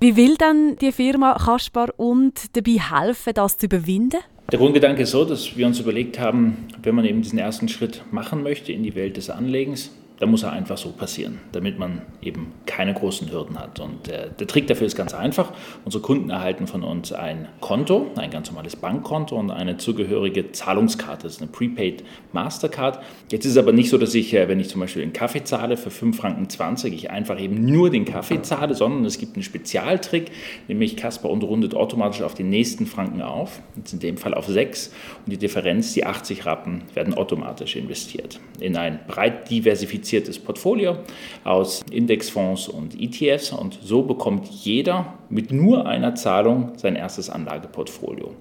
Wie 0.00 0.16
will 0.16 0.36
denn 0.36 0.76
die 0.80 0.92
Firma 0.92 1.34
Kaspar 1.34 1.88
und 1.96 2.56
dabei 2.56 2.78
helfen, 2.78 3.32
das 3.34 3.56
zu 3.56 3.66
überwinden? 3.66 4.18
Der 4.50 4.58
Grundgedanke 4.58 5.02
ist 5.02 5.12
so, 5.12 5.24
dass 5.24 5.56
wir 5.56 5.66
uns 5.66 5.78
überlegt 5.78 6.18
haben, 6.18 6.68
wenn 6.82 6.94
man 6.94 7.04
eben 7.04 7.22
diesen 7.22 7.38
ersten 7.38 7.68
Schritt 7.68 8.02
machen 8.10 8.42
möchte 8.42 8.72
in 8.72 8.82
die 8.82 8.94
Welt 8.94 9.16
des 9.16 9.30
Anlegens, 9.30 9.90
dann 10.20 10.30
muss 10.30 10.42
er 10.42 10.52
einfach 10.52 10.76
so 10.76 10.90
passieren, 10.90 11.38
damit 11.52 11.78
man 11.78 12.02
eben 12.20 12.52
keine 12.66 12.92
großen 12.92 13.32
Hürden 13.32 13.58
hat. 13.58 13.80
Und 13.80 14.06
äh, 14.08 14.28
der 14.38 14.46
Trick 14.46 14.66
dafür 14.66 14.86
ist 14.86 14.94
ganz 14.94 15.14
einfach. 15.14 15.54
Unsere 15.86 16.02
Kunden 16.02 16.28
erhalten 16.28 16.66
von 16.66 16.82
uns 16.82 17.10
ein 17.10 17.48
Konto, 17.60 18.06
ein 18.16 18.30
ganz 18.30 18.50
normales 18.50 18.76
Bankkonto 18.76 19.34
und 19.34 19.50
eine 19.50 19.78
zugehörige 19.78 20.52
Zahlungskarte. 20.52 21.22
Das 21.22 21.36
ist 21.36 21.42
eine 21.42 21.50
Prepaid 21.50 22.04
Mastercard. 22.32 23.02
Jetzt 23.30 23.46
ist 23.46 23.52
es 23.52 23.56
aber 23.56 23.72
nicht 23.72 23.88
so, 23.88 23.96
dass 23.96 24.14
ich, 24.14 24.34
äh, 24.34 24.46
wenn 24.46 24.60
ich 24.60 24.68
zum 24.68 24.82
Beispiel 24.82 25.02
einen 25.02 25.14
Kaffee 25.14 25.42
zahle 25.42 25.78
für 25.78 25.90
5 25.90 26.14
Franken 26.18 26.50
20, 26.50 26.92
ich 26.92 27.10
einfach 27.10 27.40
eben 27.40 27.64
nur 27.64 27.88
den 27.88 28.04
Kaffee 28.04 28.42
zahle, 28.42 28.74
sondern 28.74 29.06
es 29.06 29.16
gibt 29.16 29.36
einen 29.36 29.42
Spezialtrick, 29.42 30.32
nämlich 30.68 30.98
Kasper 30.98 31.30
und 31.30 31.42
rundet 31.44 31.74
automatisch 31.74 32.20
auf 32.20 32.34
den 32.34 32.50
nächsten 32.50 32.84
Franken 32.84 33.22
auf, 33.22 33.62
jetzt 33.74 33.94
in 33.94 34.00
dem 34.00 34.18
Fall 34.18 34.34
auf 34.34 34.46
6 34.46 34.92
und 35.24 35.32
die 35.32 35.38
Differenz, 35.38 35.94
die 35.94 36.04
80 36.04 36.44
Rappen, 36.44 36.82
werden 36.92 37.14
automatisch 37.14 37.74
investiert 37.74 38.38
in 38.60 38.76
ein 38.76 39.00
breit 39.08 39.50
diversifiziertes 39.50 40.09
diversifiziertes 40.10 40.38
Portfolio 40.38 40.98
aus 41.44 41.82
Indexfonds 41.90 42.68
und 42.68 43.00
ETFs 43.00 43.52
und 43.52 43.78
so 43.82 44.02
bekommt 44.02 44.46
jeder 44.48 45.18
mit 45.28 45.52
nur 45.52 45.86
einer 45.86 46.14
Zahlung 46.14 46.72
sein 46.76 46.96
erstes 46.96 47.30
Anlageportfolio. 47.30 48.34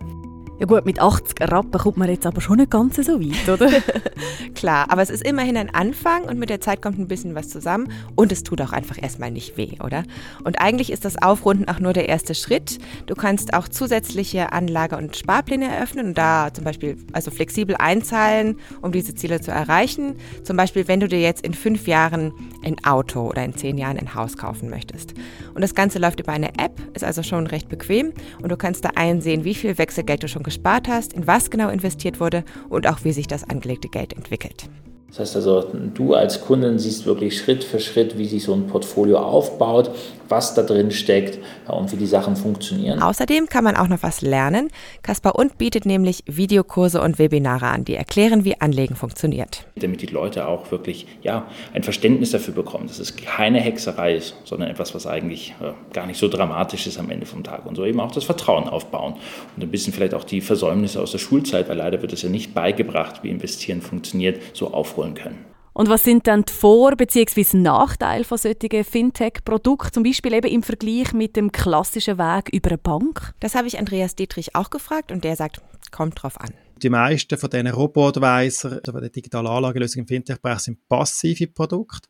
Ja 0.60 0.66
gut, 0.66 0.86
mit 0.86 1.00
80 1.00 1.40
Rappen 1.50 1.80
kommt 1.80 1.96
man 1.96 2.10
jetzt 2.10 2.26
aber 2.26 2.42
schon 2.42 2.58
nicht 2.58 2.70
ganz 2.70 2.98
so 2.98 3.22
weit, 3.22 3.48
oder? 3.48 3.72
Klar, 4.56 4.92
aber 4.92 5.02
es 5.02 5.10
ist 5.10 5.24
immerhin 5.24 5.56
ein 5.56 5.74
Anfang 5.74 6.24
und 6.24 6.38
mit 6.38 6.50
der 6.50 6.60
Zeit 6.60 6.82
kommt 6.82 7.00
ein 7.00 7.08
bisschen 7.08 7.34
was 7.34 7.48
zusammen 7.48 7.90
und 8.18 8.34
es 8.34 8.44
tut 8.44 8.60
auch 8.60 8.74
einfach 8.74 9.02
erstmal 9.02 9.32
nicht 9.32 9.56
weh, 9.56 9.78
oder? 9.82 10.04
Und 10.44 10.60
eigentlich 10.60 10.92
ist 10.92 11.06
das 11.06 11.22
Aufrunden 11.22 11.70
auch 11.70 11.80
nur 11.80 11.94
der 11.94 12.10
erste 12.10 12.36
Schritt. 12.36 12.78
Du 13.06 13.16
kannst 13.16 13.54
auch 13.54 13.70
zusätzliche 13.70 14.52
Anlage- 14.52 14.98
und 14.98 15.16
Sparpläne 15.16 15.74
eröffnen 15.74 16.08
und 16.08 16.18
da 16.18 16.54
zum 16.54 16.66
Beispiel 16.66 16.98
also 17.14 17.32
flexibel 17.32 17.78
einzahlen, 17.78 18.58
um 18.82 18.92
diese 18.92 19.16
Ziele 19.16 19.40
zu 19.40 19.52
erreichen. 19.52 20.16
Zum 20.44 20.58
Beispiel, 20.58 20.90
wenn 20.90 21.00
du 21.00 21.08
dir 21.08 21.22
jetzt 21.22 21.46
in 21.46 21.54
fünf 21.54 21.88
Jahren 21.88 22.34
ein 22.66 22.76
Auto 22.84 23.30
oder 23.30 23.46
in 23.46 23.56
zehn 23.56 23.78
Jahren 23.78 23.98
ein 23.98 24.14
Haus 24.14 24.36
kaufen 24.36 24.70
möchtest. 24.70 25.14
Und 25.54 25.62
das 25.62 25.74
Ganze 25.74 26.00
läuft 26.00 26.20
über 26.20 26.34
eine 26.34 26.50
App, 26.60 26.74
ist 26.94 27.06
also 27.06 27.24
schon 27.24 27.48
recht 27.48 27.70
bequem 27.70 28.12
und 28.42 28.50
du 28.50 28.58
kannst 28.58 28.84
da 28.84 28.90
einsehen, 28.96 29.46
wie 29.46 29.56
viel 29.56 29.78
Wechselgeld 29.78 30.22
du 30.22 30.28
schon 30.28 30.44
gespart 30.50 30.88
hast, 30.88 31.14
in 31.14 31.28
was 31.28 31.52
genau 31.52 31.70
investiert 31.70 32.20
wurde 32.20 32.44
und 32.70 32.88
auch 32.88 33.04
wie 33.04 33.12
sich 33.12 33.28
das 33.28 33.48
angelegte 33.48 33.88
Geld 33.88 34.14
entwickelt. 34.14 34.68
Das 35.10 35.20
heißt 35.20 35.36
also, 35.38 35.66
du 35.94 36.14
als 36.14 36.42
Kundin 36.42 36.78
siehst 36.78 37.06
wirklich 37.06 37.38
Schritt 37.38 37.64
für 37.64 37.80
Schritt, 37.80 38.18
wie 38.18 38.26
sich 38.26 38.44
so 38.44 38.54
ein 38.54 38.68
Portfolio 38.68 39.18
aufbaut, 39.18 39.92
was 40.30 40.54
da 40.54 40.62
drin 40.62 40.92
steckt 40.92 41.40
und 41.68 41.92
wie 41.92 41.98
die 41.98 42.06
Sachen 42.06 42.36
funktionieren. 42.36 43.02
Außerdem 43.02 43.48
kann 43.48 43.64
man 43.64 43.76
auch 43.76 43.88
noch 43.88 44.04
was 44.04 44.22
lernen. 44.22 44.70
Kaspar 45.02 45.36
und 45.36 45.58
bietet 45.58 45.88
nämlich 45.88 46.24
Videokurse 46.28 47.02
und 47.02 47.18
Webinare 47.18 47.68
an, 47.68 47.86
die 47.86 47.96
erklären, 47.96 48.46
wie 48.46 48.62
Anlegen 48.62 48.96
funktioniert. 48.96 49.66
Damit 49.76 50.04
die 50.04 50.08
Leute 50.08 50.48
auch 50.48 50.72
wirklich 50.72 51.08
ja, 51.24 51.48
ein 51.74 51.82
Verständnis 51.82 52.32
dafür 52.32 52.54
bekommen, 52.54 52.88
dass 52.88 53.00
es 53.00 53.16
keine 53.16 53.60
Hexerei 53.60 54.16
ist, 54.16 54.36
sondern 54.44 54.70
etwas, 54.70 54.94
was 54.94 55.08
eigentlich 55.08 55.56
äh, 55.60 55.72
gar 55.94 56.06
nicht 56.06 56.20
so 56.20 56.28
dramatisch 56.28 56.86
ist 56.86 57.00
am 57.00 57.10
Ende 57.10 57.26
vom 57.26 57.44
Tag. 57.44 57.66
Und 57.66 57.76
so 57.76 57.86
eben 57.86 58.00
auch 58.00 58.12
das 58.12 58.24
Vertrauen 58.24 58.70
aufbauen 58.70 59.16
und 59.56 59.64
ein 59.64 59.72
bisschen 59.72 59.94
vielleicht 59.94 60.14
auch 60.14 60.24
die 60.24 60.42
Versäumnisse 60.42 61.02
aus 61.02 61.12
der 61.12 61.18
Schulzeit, 61.18 61.68
weil 61.68 61.78
leider 61.78 62.02
wird 62.02 62.14
es 62.14 62.22
ja 62.22 62.30
nicht 62.30 62.54
beigebracht, 62.54 63.24
wie 63.24 63.30
investieren 63.30 63.82
funktioniert, 63.82 64.40
so 64.54 64.74
aufholen 64.74 64.99
aufholen 65.00 65.16
können. 65.16 65.46
Und 65.74 65.88
was 65.88 66.04
sind 66.04 66.28
dann 66.28 66.44
die 66.44 66.52
Vor- 66.52 66.96
bzw. 66.96 67.58
Nachteile 67.58 68.26
von 68.26 68.38
solchen 68.38 68.84
Fintech-Produkten, 68.84 69.94
zum 69.94 70.04
Beispiel 70.04 70.34
eben 70.34 70.52
im 70.52 70.64
Vergleich 70.64 71.14
mit 71.14 71.36
dem 71.36 71.52
klassischen 71.52 72.18
Weg 72.18 72.50
über 72.52 72.70
eine 72.70 72.78
Bank? 72.78 73.34
Das 73.40 73.56
habe 73.56 73.68
ich 73.68 73.80
Andreas 73.80 74.16
Dietrich 74.16 74.56
auch 74.56 74.72
gefragt 74.72 75.12
und 75.12 75.24
der 75.24 75.36
sagt, 75.36 75.62
kommt 75.92 76.22
drauf 76.22 76.40
an. 76.42 76.50
Die 76.82 76.90
meisten 76.90 77.38
von 77.38 77.50
diesen 77.50 77.68
Robo-Advisor, 77.68 78.80
oder 78.88 79.02
die 79.02 79.12
digitalen 79.12 79.48
Anlagelösungen 79.48 80.06
im 80.06 80.08
Fintech-Bereich 80.08 80.60
sind 80.60 80.88
passive 80.88 81.48
Produkte 81.48 82.10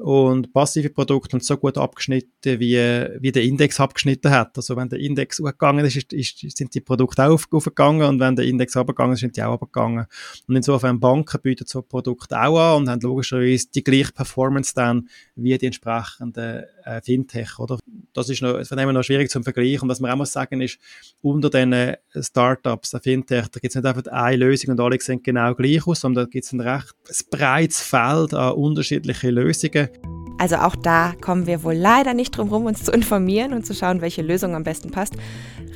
und 0.00 0.52
passive 0.52 0.88
Produkte 0.88 1.32
sind 1.32 1.44
so 1.44 1.56
gut 1.56 1.76
abgeschnitten, 1.76 2.58
wie, 2.58 2.76
wie 3.20 3.32
der 3.32 3.42
Index 3.42 3.78
abgeschnitten 3.78 4.30
hat. 4.30 4.56
Also 4.56 4.74
wenn 4.76 4.88
der 4.88 4.98
Index 4.98 5.38
hochgegangen 5.38 5.84
ist, 5.84 5.96
ist, 5.96 6.12
ist, 6.12 6.56
sind 6.56 6.74
die 6.74 6.80
Produkte 6.80 7.24
auch 7.24 7.40
aufgegangen 7.50 8.08
und 8.08 8.20
wenn 8.20 8.34
der 8.34 8.46
Index 8.46 8.76
abgegangen 8.76 9.12
ist, 9.12 9.20
sind 9.20 9.36
die 9.36 9.42
auch 9.42 9.54
abgegangen. 9.54 10.06
Und 10.48 10.56
insofern 10.56 10.98
Banken 11.00 11.40
bieten 11.42 11.66
so 11.66 11.82
Produkte 11.82 12.40
auch 12.40 12.58
an 12.58 12.82
und 12.82 12.88
haben 12.88 13.00
logischerweise 13.00 13.66
die 13.74 13.84
gleiche 13.84 14.12
Performance 14.12 14.72
dann 14.74 15.08
wie 15.36 15.56
die 15.58 15.66
entsprechenden 15.66 16.64
äh, 16.84 17.00
Fintech, 17.02 17.58
oder? 17.58 17.78
Das 18.12 18.28
ist 18.28 18.42
noch, 18.42 18.64
von 18.64 18.76
dem 18.76 18.92
noch 18.92 19.02
schwierig 19.02 19.30
zum 19.30 19.44
Vergleichen. 19.44 19.82
Und 19.82 19.88
was 19.88 20.00
man 20.00 20.10
auch 20.10 20.16
muss 20.16 20.32
sagen 20.32 20.60
ist, 20.60 20.78
unter 21.22 21.50
den 21.50 21.96
Startups, 22.18 22.90
der 22.90 23.00
Fintech, 23.00 23.48
da 23.48 23.60
gibt 23.60 23.74
es 23.74 23.74
nicht 23.74 23.86
einfach 23.86 24.10
eine 24.10 24.36
Lösung 24.36 24.70
und 24.70 24.80
alle 24.80 25.00
sehen 25.00 25.22
genau 25.22 25.54
gleich 25.54 25.86
aus, 25.86 26.00
sondern 26.00 26.24
da 26.24 26.30
gibt 26.30 26.44
es 26.44 26.52
ein 26.52 26.60
recht 26.60 26.94
breites 27.30 27.80
Feld 27.80 28.34
an 28.34 28.52
unterschiedlichen 28.52 29.30
Lösungen. 29.30 29.88
Also 30.38 30.56
auch 30.56 30.74
da 30.74 31.12
kommen 31.20 31.46
wir 31.46 31.62
wohl 31.64 31.74
leider 31.74 32.14
nicht 32.14 32.30
drum 32.30 32.48
herum, 32.48 32.64
uns 32.64 32.82
zu 32.82 32.92
informieren 32.92 33.52
und 33.52 33.66
zu 33.66 33.74
schauen, 33.74 34.00
welche 34.00 34.22
Lösung 34.22 34.54
am 34.54 34.64
besten 34.64 34.90
passt. 34.90 35.14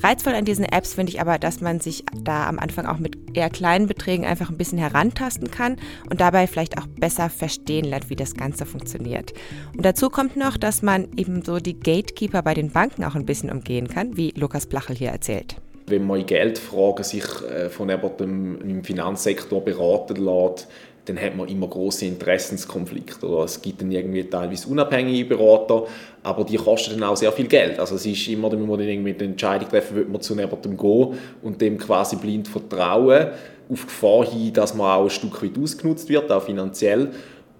Reizvoll 0.05 0.35
an 0.35 0.45
diesen 0.45 0.67
Apps 0.67 0.93
finde 0.93 1.13
ich 1.13 1.21
aber, 1.23 1.39
dass 1.39 1.63
man 1.63 1.81
sich 1.81 2.05
da 2.15 2.47
am 2.47 2.59
Anfang 2.59 2.85
auch 2.85 2.99
mit 2.99 3.17
eher 3.35 3.49
kleinen 3.49 3.87
Beträgen 3.87 4.27
einfach 4.27 4.51
ein 4.51 4.59
bisschen 4.59 4.77
herantasten 4.77 5.51
kann 5.51 5.79
und 6.11 6.21
dabei 6.21 6.47
vielleicht 6.47 6.77
auch 6.77 6.87
besser 6.87 7.31
verstehen 7.31 7.87
lernt, 7.87 8.11
wie 8.11 8.15
das 8.15 8.35
Ganze 8.35 8.67
funktioniert. 8.67 9.33
Und 9.75 9.83
dazu 9.87 10.11
kommt 10.11 10.37
noch, 10.37 10.59
dass 10.59 10.83
man 10.83 11.09
eben 11.17 11.43
so 11.43 11.59
die 11.59 11.81
Gatekeeper 11.81 12.43
bei 12.43 12.53
den 12.53 12.71
Banken 12.71 13.03
auch 13.03 13.15
ein 13.15 13.25
bisschen 13.25 13.51
umgehen 13.51 13.89
kann, 13.89 14.15
wie 14.15 14.35
Lukas 14.37 14.67
Blachel 14.67 14.95
hier 14.95 15.09
erzählt. 15.09 15.57
Wenn 15.87 16.07
man 16.07 16.21
in 16.21 16.27
Geldfragen 16.27 17.03
sich 17.03 17.25
äh, 17.25 17.71
von 17.71 17.89
jemandem 17.89 18.61
im 18.61 18.85
Finanzsektor 18.85 19.65
beraten 19.65 20.17
lässt, 20.17 20.69
dann 21.05 21.21
hat 21.21 21.37
man 21.37 21.49
immer 21.49 21.67
große 21.67 22.07
Interessenskonflikte. 22.07 23.27
Oder 23.27 23.45
es 23.45 23.61
gibt 23.61 23.81
dann 23.81 23.93
irgendwie 23.93 24.25
teilweise 24.25 24.69
unabhängige 24.69 25.37
Berater, 25.37 25.85
aber 26.23 26.45
die 26.45 26.57
kosten 26.57 26.99
dann 26.99 27.11
auch 27.11 27.17
sehr 27.17 27.33
viel 27.33 27.47
Geld. 27.47 27.79
Also 27.79 27.97
es 27.97 28.07
ist 28.07 28.27
immer, 28.29 28.49
muss 28.49 28.69
man 28.69 28.79
dann 28.79 28.89
irgendwie 28.89 29.13
die 29.13 29.25
Entscheidung 29.25 29.69
treffen, 29.69 29.97
will 29.97 30.07
man 30.07 30.21
zu 30.21 30.35
jemandem 30.35 30.77
gehen 30.77 31.19
und 31.43 31.61
dem 31.61 31.79
quasi 31.79 32.17
blind 32.17 32.49
vertrauen, 32.49 33.29
auf 33.71 33.87
Gefahr 33.87 34.25
hin, 34.25 34.53
dass 34.53 34.75
man 34.75 34.99
auch 34.99 35.05
ein 35.05 35.11
Stück 35.11 35.43
weit 35.43 35.59
ausgenutzt 35.59 36.09
wird, 36.09 36.31
auch 36.31 36.43
finanziell. 36.43 37.11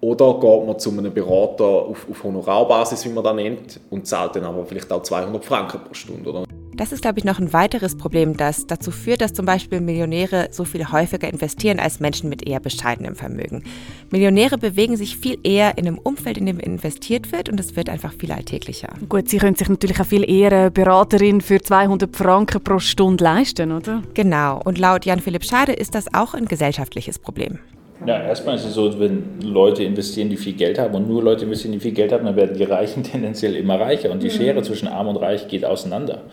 Oder 0.01 0.33
geht 0.39 0.67
man 0.67 0.77
zu 0.77 0.91
einem 0.91 1.13
Berater 1.13 1.63
auf, 1.63 2.05
auf 2.09 2.23
Honorarbasis, 2.23 3.05
wie 3.05 3.09
man 3.09 3.23
das 3.23 3.35
nennt, 3.35 3.79
und 3.89 4.05
zahlt 4.05 4.35
dann 4.35 4.43
aber 4.43 4.65
vielleicht 4.65 4.91
auch 4.91 5.01
200 5.01 5.43
Franken 5.43 5.79
pro 5.83 5.93
Stunde. 5.93 6.29
Oder? 6.29 6.43
Das 6.77 6.91
ist, 6.91 7.01
glaube 7.01 7.19
ich, 7.19 7.23
noch 7.23 7.39
ein 7.39 7.53
weiteres 7.53 7.97
Problem, 7.97 8.35
das 8.35 8.67
dazu 8.67 8.91
führt, 8.91 9.21
dass 9.21 9.33
zum 9.33 9.45
Beispiel 9.45 9.79
Millionäre 9.79 10.49
so 10.51 10.65
viel 10.65 10.91
häufiger 10.91 11.29
investieren 11.29 11.79
als 11.79 12.01
Menschen 12.01 12.29
mit 12.29 12.45
eher 12.45 12.59
bescheidenem 12.59 13.15
Vermögen. 13.15 13.63
Millionäre 14.11 14.57
bewegen 14.57 14.97
sich 14.97 15.15
viel 15.15 15.37
eher 15.43 15.77
in 15.77 15.87
einem 15.87 15.97
Umfeld, 15.97 16.37
in 16.37 16.47
dem 16.47 16.59
investiert 16.59 17.31
wird 17.31 17.47
und 17.47 17.61
es 17.61 17.77
wird 17.77 17.89
einfach 17.89 18.13
viel 18.13 18.33
alltäglicher. 18.33 18.89
Gut, 19.07 19.29
sie 19.29 19.37
können 19.37 19.55
sich 19.55 19.69
natürlich 19.69 20.01
auch 20.01 20.05
viel 20.05 20.29
eher 20.29 20.51
eine 20.51 20.71
Beraterin 20.71 21.39
für 21.39 21.61
200 21.61 22.13
Franken 22.13 22.61
pro 22.61 22.79
Stunde 22.79 23.23
leisten, 23.23 23.71
oder? 23.71 24.03
Genau. 24.13 24.61
Und 24.65 24.77
laut 24.77 25.05
Jan-Philipp 25.05 25.45
Schade 25.45 25.71
ist 25.71 25.95
das 25.95 26.13
auch 26.13 26.33
ein 26.33 26.45
gesellschaftliches 26.45 27.19
Problem. 27.19 27.59
Ja, 28.05 28.21
erstmal 28.21 28.55
ist 28.55 28.65
es 28.65 28.73
so, 28.73 28.99
wenn 28.99 29.39
Leute 29.41 29.83
investieren, 29.83 30.29
die 30.29 30.35
viel 30.35 30.53
Geld 30.53 30.77
haben 30.77 30.93
und 30.95 31.07
nur 31.07 31.23
Leute 31.23 31.45
investieren, 31.45 31.71
die 31.71 31.79
viel 31.79 31.93
Geld 31.93 32.11
haben, 32.11 32.25
dann 32.25 32.35
werden 32.35 32.57
die 32.57 32.63
Reichen 32.63 33.03
tendenziell 33.11 33.55
immer 33.55 33.79
reicher 33.79 34.11
und 34.11 34.21
die 34.21 34.27
mhm. 34.27 34.31
Schere 34.31 34.61
zwischen 34.63 34.87
Arm 34.87 35.07
und 35.07 35.15
Reich 35.17 35.47
geht 35.47 35.63
auseinander. 35.63 36.23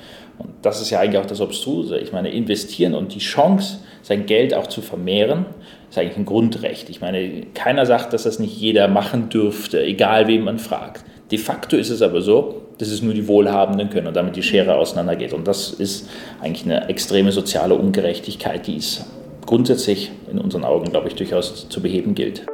Und 0.43 0.55
das 0.63 0.81
ist 0.81 0.91
ja 0.91 1.01
eigentlich 1.01 1.21
auch 1.21 1.27
das 1.27 1.41
Obstruse. 1.41 1.99
Ich 1.99 2.13
meine, 2.13 2.31
investieren 2.31 2.95
und 2.95 3.15
die 3.15 3.21
Chance, 3.21 3.79
sein 4.03 4.27
Geld 4.27 4.55
auch 4.55 4.67
zu 4.67 4.83
vermehren, 4.83 5.47
ist 5.89 5.99
eigentlich 5.99 6.17
ein 6.17 6.25
Grundrecht. 6.25 6.91
Ich 6.91 7.01
meine, 7.01 7.47
keiner 7.55 7.87
sagt, 7.87 8.13
dass 8.13 8.25
das 8.25 8.39
nicht 8.39 8.57
jeder 8.59 8.89
machen 8.89 9.29
dürfte, 9.29 9.83
egal 9.83 10.27
wen 10.27 10.45
man 10.45 10.59
fragt. 10.59 11.05
De 11.31 11.39
facto 11.39 11.77
ist 11.77 11.91
es 11.91 12.03
aber 12.03 12.21
so, 12.21 12.63
dass 12.79 12.89
es 12.89 13.03
nur 13.03 13.15
die 13.15 13.29
Wohlhabenden 13.29 13.91
können 13.91 14.09
und 14.09 14.17
damit 14.17 14.37
die 14.37 14.43
Schere 14.43 14.75
auseinandergeht. 14.75 15.33
Und 15.33 15.47
das 15.47 15.71
ist 15.71 16.09
eigentlich 16.41 16.65
eine 16.65 16.89
extreme 16.89 17.31
soziale 17.33 17.75
Ungerechtigkeit, 17.75 18.67
die 18.67 18.77
ist 18.77 19.05
grundsätzlich 19.47 20.11
in 20.31 20.39
unseren 20.39 20.65
Augen, 20.65 20.91
glaube 20.91 21.09
ich, 21.09 21.15
durchaus 21.15 21.69
zu 21.69 21.81
beheben 21.81 22.15
gilt. 22.15 22.45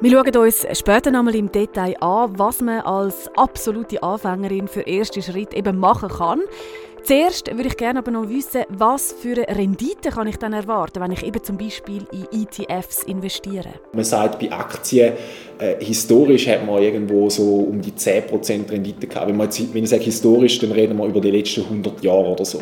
Wir 0.00 0.10
schauen 0.10 0.36
uns 0.36 0.66
später 0.78 1.10
nochmal 1.10 1.34
im 1.34 1.50
Detail 1.50 1.94
an, 2.00 2.38
was 2.38 2.60
man 2.60 2.80
als 2.80 3.30
absolute 3.36 4.02
Anfängerin 4.02 4.68
für 4.68 4.82
erste 4.82 5.22
Schritt 5.22 5.54
eben 5.54 5.78
machen 5.78 6.08
kann. 6.08 6.40
Zuerst 7.04 7.54
würde 7.54 7.68
ich 7.68 7.76
gerne 7.76 7.98
aber 7.98 8.10
noch 8.10 8.30
wissen, 8.30 8.62
was 8.70 9.12
für 9.12 9.46
eine 9.46 9.58
Rendite 9.58 10.08
kann 10.08 10.26
ich 10.26 10.38
dann 10.38 10.54
erwarten, 10.54 11.02
wenn 11.02 11.12
ich 11.12 11.22
eben 11.22 11.44
zum 11.44 11.58
Beispiel 11.58 12.06
in 12.10 12.40
ETFs 12.40 13.02
investiere? 13.02 13.74
Man 13.92 14.06
sagt 14.06 14.38
bei 14.38 14.50
Aktien, 14.50 15.12
äh, 15.58 15.84
historisch 15.84 16.48
hat 16.48 16.64
man 16.64 16.82
irgendwo 16.82 17.28
so 17.28 17.42
um 17.42 17.82
die 17.82 17.92
10% 17.92 18.70
Rendite 18.70 19.06
gehabt. 19.06 19.28
Wenn, 19.28 19.36
man 19.36 19.48
jetzt, 19.48 19.74
wenn 19.74 19.84
ich 19.84 19.90
sage 19.90 20.04
historisch, 20.04 20.58
dann 20.60 20.72
reden 20.72 20.96
wir 20.96 21.04
über 21.04 21.20
die 21.20 21.30
letzten 21.30 21.64
100 21.64 22.02
Jahre 22.02 22.28
oder 22.28 22.44
so. 22.46 22.60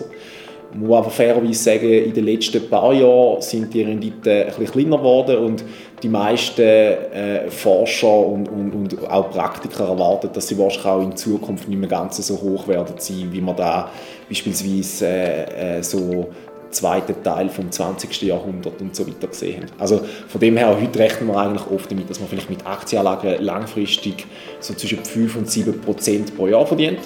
Man 0.75 0.89
muss 0.89 0.99
aber 0.99 1.11
fairerweise 1.11 1.63
sagen, 1.63 1.89
in 1.89 2.13
den 2.13 2.25
letzten 2.25 2.69
paar 2.69 2.95
Jahren 2.95 3.43
sind 3.43 3.73
die 3.75 3.83
Renditen 3.83 4.47
bisschen 4.47 4.67
kleiner 4.67 4.97
geworden 4.97 5.37
und 5.37 5.65
die 6.03 6.09
meisten 6.09 6.63
äh, 6.63 7.49
Forscher 7.49 8.27
und, 8.27 8.49
und, 8.49 8.73
und, 8.73 9.11
auch 9.11 9.31
Praktiker 9.31 9.89
erwarten, 9.89 10.31
dass 10.33 10.49
sie 10.49 10.59
wahrscheinlich 10.59 10.87
auch 10.87 11.03
in 11.03 11.17
Zukunft 11.17 11.69
nicht 11.69 11.79
mehr 11.79 11.89
ganz 11.89 12.17
so 12.17 12.41
hoch 12.41 12.67
werden 12.67 12.95
sein, 12.99 13.29
wie 13.31 13.41
man 13.41 13.55
da 13.55 13.91
beispielsweise 14.33 15.07
äh, 15.07 15.79
äh, 15.79 15.83
so 15.83 16.33
zweiten 16.71 17.23
Teil 17.23 17.51
vom 17.51 17.71
20. 17.71 18.23
Jahrhundert 18.23 18.81
und 18.81 18.97
so 18.97 19.07
weiter 19.07 19.29
gesehen. 19.29 19.67
Also 19.79 20.01
von 20.29 20.41
dem 20.41 20.57
her, 20.57 20.77
heute 20.81 20.99
rechnen 20.99 21.29
wir 21.29 21.37
eigentlich 21.37 21.67
oft 21.71 21.91
damit, 21.91 22.09
dass 22.09 22.19
man 22.19 22.29
vielleicht 22.29 22.49
mit 22.49 22.67
Aktienanlagen 22.67 23.43
langfristig 23.43 24.27
so 24.61 24.73
zwischen 24.75 25.05
5 25.05 25.37
und 25.37 25.51
7 25.51 25.81
Prozent 25.83 26.35
pro 26.35 26.47
Jahr 26.47 26.67
verdient. 26.67 27.01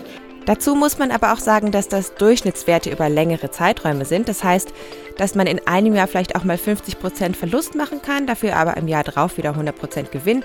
Dazu 0.47 0.77
muss 0.77 0.97
man 0.99 1.11
aber 1.11 1.33
auch 1.33 1.41
sagen, 1.41 1.73
dass 1.73 1.89
das 1.89 2.15
Durchschnittswerte 2.15 2.91
über 2.91 3.09
längere 3.09 3.51
Zeiträume 3.51 4.05
sind. 4.05 4.29
Das 4.29 4.45
heißt, 4.45 4.73
dass 5.17 5.35
man 5.35 5.49
in 5.49 5.67
einem 5.67 5.93
Jahr 5.97 6.07
vielleicht 6.07 6.37
auch 6.37 6.45
mal 6.45 6.57
50% 6.57 7.35
Verlust 7.35 7.75
machen 7.75 8.01
kann, 8.01 8.29
dafür 8.29 8.55
aber 8.55 8.77
im 8.77 8.87
Jahr 8.87 9.03
drauf 9.03 9.39
wieder 9.39 9.57
100% 9.57 10.11
Gewinn. 10.11 10.45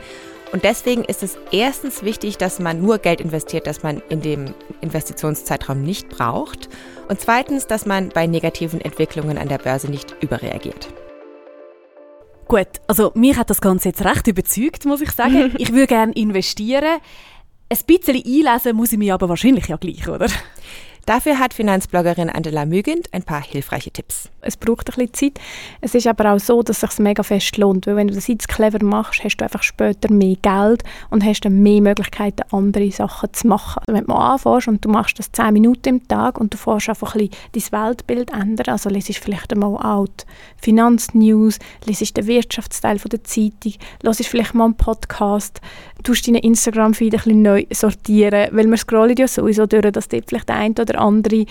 Und 0.51 0.65
deswegen 0.65 1.05
ist 1.05 1.23
es 1.23 1.37
erstens 1.51 2.03
wichtig, 2.03 2.37
dass 2.37 2.59
man 2.59 2.81
nur 2.81 2.97
Geld 2.97 3.21
investiert, 3.21 3.67
das 3.67 3.83
man 3.83 4.01
in 4.09 4.21
dem 4.21 4.53
Investitionszeitraum 4.81 5.81
nicht 5.81 6.09
braucht. 6.09 6.67
Und 7.07 7.21
zweitens, 7.21 7.67
dass 7.67 7.85
man 7.85 8.09
bei 8.09 8.27
negativen 8.27 8.81
Entwicklungen 8.81 9.37
an 9.37 9.47
der 9.47 9.59
Börse 9.59 9.89
nicht 9.89 10.15
überreagiert. 10.21 10.89
Gut, 12.47 12.67
also 12.87 13.13
mich 13.15 13.37
hat 13.37 13.49
das 13.49 13.61
Ganze 13.61 13.89
jetzt 13.89 14.03
recht 14.03 14.27
überzeugt, 14.27 14.85
muss 14.85 14.99
ich 14.99 15.11
sagen. 15.11 15.53
ich 15.57 15.71
würde 15.71 15.87
gerne 15.87 16.11
investieren. 16.13 16.99
Ein 17.69 17.77
bisschen 17.87 18.17
einlesen 18.17 18.75
muss 18.75 18.91
ich 18.91 18.97
mich 18.97 19.13
aber 19.13 19.29
wahrscheinlich 19.29 19.67
ja 19.67 19.77
gleich, 19.77 20.05
oder? 20.09 20.27
Dafür 21.05 21.39
hat 21.39 21.53
Finanzbloggerin 21.53 22.29
Angela 22.29 22.65
Mügend 22.65 23.11
ein 23.11 23.23
paar 23.23 23.41
hilfreiche 23.41 23.91
Tipps. 23.91 24.29
Es 24.41 24.55
braucht 24.55 24.89
ein 24.89 25.07
bisschen 25.07 25.33
Zeit. 25.35 25.43
Es 25.81 25.95
ist 25.95 26.07
aber 26.07 26.33
auch 26.33 26.39
so, 26.39 26.61
dass 26.61 26.83
es 26.83 26.89
sich 26.91 26.99
mega 26.99 27.23
fest 27.23 27.57
lohnt, 27.57 27.87
weil 27.87 27.95
wenn 27.95 28.07
du 28.07 28.13
das 28.13 28.27
jetzt 28.27 28.47
clever 28.47 28.83
machst, 28.83 29.23
hast 29.23 29.37
du 29.37 29.43
einfach 29.43 29.63
später 29.63 30.11
mehr 30.11 30.35
Geld 30.41 30.83
und 31.09 31.23
hast 31.23 31.41
dann 31.41 31.61
mehr 31.61 31.81
Möglichkeiten, 31.81 32.43
andere 32.51 32.91
Sachen 32.91 33.33
zu 33.33 33.47
machen. 33.47 33.81
Also 33.85 33.93
wenn 33.93 34.05
du 34.05 34.13
anfängst 34.13 34.67
und 34.67 34.85
du 34.85 34.89
machst 34.89 35.17
das 35.17 35.31
10 35.31 35.53
Minuten 35.53 35.89
im 35.89 36.07
Tag 36.07 36.39
und 36.39 36.53
du 36.53 36.57
fährst 36.57 36.89
einfach 36.89 37.15
ein 37.15 37.29
bisschen 37.51 37.71
dein 37.71 37.87
Weltbild 37.87 38.31
ändern, 38.31 38.69
also 38.69 38.89
lesest 38.89 39.19
vielleicht 39.19 39.51
einmal 39.53 39.75
auch 39.75 40.07
Finanznews, 40.57 41.59
lesest 41.85 42.17
den 42.17 42.27
Wirtschaftsteil 42.27 42.97
der 42.97 43.23
Zeitung, 43.23 43.73
lesest 44.01 44.29
vielleicht 44.29 44.53
mal 44.53 44.65
einen 44.65 44.75
Podcast, 44.75 45.61
tust 46.03 46.27
deinen 46.27 46.37
Instagram-Feed 46.37 47.13
ein 47.13 47.17
bisschen 47.17 47.41
neu 47.41 47.65
sortieren, 47.71 48.49
weil 48.51 48.67
man 48.67 48.77
scrollt 48.77 49.19
ja 49.19 49.27
sowieso 49.27 49.65
durch, 49.65 49.91
dass 49.91 50.07
dort 50.07 50.25
vielleicht 50.27 50.49
ein 50.49 50.71
oder 50.71 50.99
andere 50.99 51.45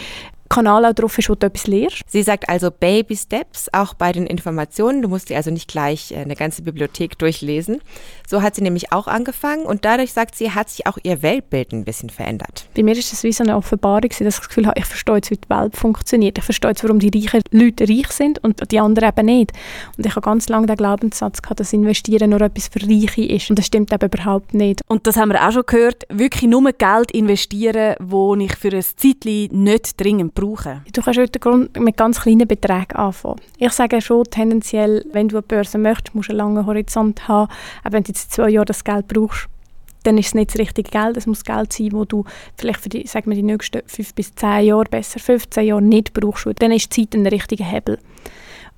Kanal 0.50 0.84
auch 0.84 0.92
drauf 0.92 1.16
ist, 1.16 1.30
wo 1.30 1.36
du 1.36 1.46
etwas 1.46 1.68
lernst. 1.68 2.02
Sie 2.08 2.24
sagt 2.24 2.48
also 2.48 2.72
Baby 2.72 3.16
Steps, 3.16 3.68
auch 3.72 3.94
bei 3.94 4.10
den 4.10 4.26
Informationen. 4.26 5.00
Du 5.00 5.08
musst 5.08 5.30
dir 5.30 5.36
also 5.36 5.52
nicht 5.52 5.70
gleich 5.70 6.10
äh, 6.10 6.16
eine 6.16 6.34
ganze 6.34 6.62
Bibliothek 6.62 7.16
durchlesen. 7.18 7.80
So 8.28 8.42
hat 8.42 8.56
sie 8.56 8.62
nämlich 8.62 8.92
auch 8.92 9.06
angefangen 9.06 9.64
und 9.64 9.84
dadurch, 9.84 10.12
sagt 10.12 10.34
sie, 10.34 10.50
hat 10.50 10.68
sich 10.68 10.86
auch 10.88 10.98
ihr 11.04 11.22
Weltbild 11.22 11.72
ein 11.72 11.84
bisschen 11.84 12.10
verändert. 12.10 12.66
Bei 12.74 12.82
mir 12.82 12.96
ist 12.96 13.12
das 13.12 13.22
wie 13.22 13.32
so 13.32 13.44
eine 13.44 13.56
Offenbarung, 13.56 14.08
dass 14.08 14.20
ich 14.20 14.26
das 14.26 14.40
Gefühl 14.40 14.66
habe, 14.66 14.78
ich 14.78 14.86
verstehe 14.86 15.14
jetzt, 15.16 15.30
wie 15.30 15.36
die 15.36 15.48
Welt 15.48 15.76
funktioniert. 15.76 16.36
Ich 16.38 16.44
verstehe 16.44 16.70
jetzt, 16.70 16.82
warum 16.82 16.98
die 16.98 17.10
reichen 17.16 17.42
Leute 17.52 17.88
reich 17.88 18.08
sind 18.08 18.42
und 18.42 18.72
die 18.72 18.80
anderen 18.80 19.08
eben 19.08 19.26
nicht. 19.26 19.52
Und 19.96 20.04
ich 20.04 20.16
habe 20.16 20.24
ganz 20.24 20.48
lange 20.48 20.66
den 20.66 20.76
Glaubenssatz 20.76 21.42
gehabt, 21.42 21.60
dass 21.60 21.72
Investieren 21.72 22.30
nur 22.30 22.40
etwas 22.40 22.68
für 22.68 22.82
Reiche 22.82 23.22
ist. 23.22 23.50
Und 23.50 23.58
das 23.58 23.66
stimmt 23.66 23.92
eben 23.92 24.04
überhaupt 24.04 24.52
nicht. 24.52 24.80
Und 24.88 25.06
das 25.06 25.16
haben 25.16 25.30
wir 25.30 25.46
auch 25.46 25.52
schon 25.52 25.64
gehört, 25.64 26.04
wirklich 26.08 26.50
nur 26.50 26.60
Geld 26.72 27.12
investieren, 27.12 27.94
wo 28.00 28.34
ich 28.34 28.56
für 28.56 28.72
ein 28.72 28.82
Zeitchen 28.82 29.62
nicht 29.62 30.00
dringend 30.00 30.34
brauche. 30.40 30.82
Du 30.92 31.02
kannst 31.02 31.20
heute 31.20 31.68
mit 31.78 31.96
ganz 31.96 32.20
kleinen 32.20 32.48
Beträgen 32.48 32.96
anfangen. 32.96 33.40
Ich 33.58 33.72
sage 33.72 34.00
schon 34.00 34.24
tendenziell, 34.24 35.04
wenn 35.12 35.28
du 35.28 35.36
eine 35.36 35.42
Börse 35.42 35.78
möchtest, 35.78 36.14
musst 36.14 36.28
du 36.28 36.32
einen 36.32 36.38
langen 36.38 36.66
Horizont 36.66 37.28
haben. 37.28 37.50
Aber 37.82 37.94
wenn 37.94 38.04
du 38.04 38.08
jetzt 38.08 38.32
zwei 38.32 38.50
Jahre 38.50 38.66
das 38.66 38.84
Geld 38.84 39.08
brauchst, 39.08 39.48
dann 40.04 40.16
ist 40.16 40.28
es 40.28 40.34
nicht 40.34 40.50
das 40.50 40.58
richtige 40.58 40.90
Geld. 40.90 41.16
Es 41.16 41.26
muss 41.26 41.44
Geld 41.44 41.72
sein, 41.72 41.92
wo 41.92 42.04
du 42.04 42.24
vielleicht 42.56 42.80
für 42.80 42.88
die, 42.88 43.06
sagen 43.06 43.30
wir, 43.30 43.36
die 43.36 43.42
nächsten 43.42 43.82
fünf 43.86 44.14
bis 44.14 44.34
zehn 44.34 44.64
Jahre, 44.64 44.84
besser 44.84 45.20
15 45.20 45.64
Jahre 45.64 45.82
nicht 45.82 46.12
brauchst. 46.14 46.46
Dann 46.58 46.72
ist 46.72 46.96
die 46.96 47.08
Zeit 47.08 47.18
ein 47.18 47.26
richtiger 47.26 47.64
Hebel. 47.64 47.98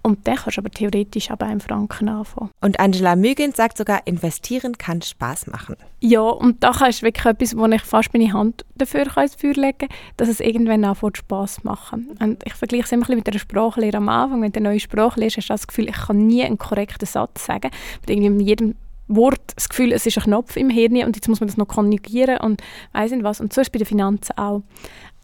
Und 0.02 0.26
dann 0.26 0.36
kannst 0.36 0.56
du 0.56 0.60
aber 0.60 0.70
theoretisch 0.70 1.28
bei 1.38 1.46
einem 1.46 1.60
Franken 1.60 2.08
anfangen. 2.08 2.50
Und 2.60 2.80
Angela 2.80 3.14
Mügens 3.14 3.56
sagt 3.56 3.78
sogar, 3.78 4.04
investieren 4.06 4.76
kann 4.76 5.00
Spaß 5.00 5.46
machen. 5.46 5.76
Ja, 6.00 6.22
und 6.22 6.64
da 6.64 6.70
ist 6.86 7.02
wirklich 7.02 7.24
etwas, 7.24 7.56
wo 7.56 7.66
ich 7.66 7.82
fast 7.82 8.12
meine 8.12 8.32
Hand 8.32 8.64
dafür 8.74 9.02
ins 9.02 9.36
Feuer 9.36 9.54
legen 9.54 9.78
kann, 9.78 9.88
dass 10.16 10.28
es 10.28 10.40
irgendwann 10.40 10.84
anfängt 10.84 11.18
Spaß 11.18 11.62
machen. 11.62 12.16
Und 12.18 12.42
ich 12.44 12.54
vergleiche 12.54 12.84
es 12.84 12.92
immer 12.92 13.06
mit 13.14 13.28
einer 13.28 13.38
Sprachlehre 13.38 13.98
am 13.98 14.08
Anfang. 14.08 14.42
Wenn 14.42 14.50
du 14.50 14.58
eine 14.58 14.70
neue 14.70 14.80
Sprache 14.80 15.20
lernst, 15.20 15.36
hast 15.36 15.48
du 15.48 15.54
das 15.54 15.66
Gefühl, 15.68 15.88
ich 15.88 15.96
kann 15.96 16.26
nie 16.26 16.42
einen 16.42 16.58
korrekten 16.58 17.06
Satz 17.06 17.46
sagen. 17.46 17.70
Mit 18.00 18.10
irgendwie 18.10 18.30
mit 18.30 18.46
jedem 18.46 18.74
Wort 19.16 19.40
das 19.54 19.68
Gefühl, 19.68 19.92
es 19.92 20.06
ist 20.06 20.18
ein 20.18 20.24
Knopf 20.24 20.56
im 20.56 20.70
Hirn 20.70 21.04
und 21.04 21.16
jetzt 21.16 21.28
muss 21.28 21.40
man 21.40 21.48
das 21.48 21.56
noch 21.56 21.68
konjugieren 21.68 22.38
und 22.38 22.62
weiss 22.92 23.10
nicht 23.10 23.24
was. 23.24 23.40
Und 23.40 23.52
so 23.52 23.60
ist 23.60 23.68
es 23.68 23.70
bei 23.70 23.78
den 23.78 23.86
Finanzen 23.86 24.36
auch. 24.36 24.62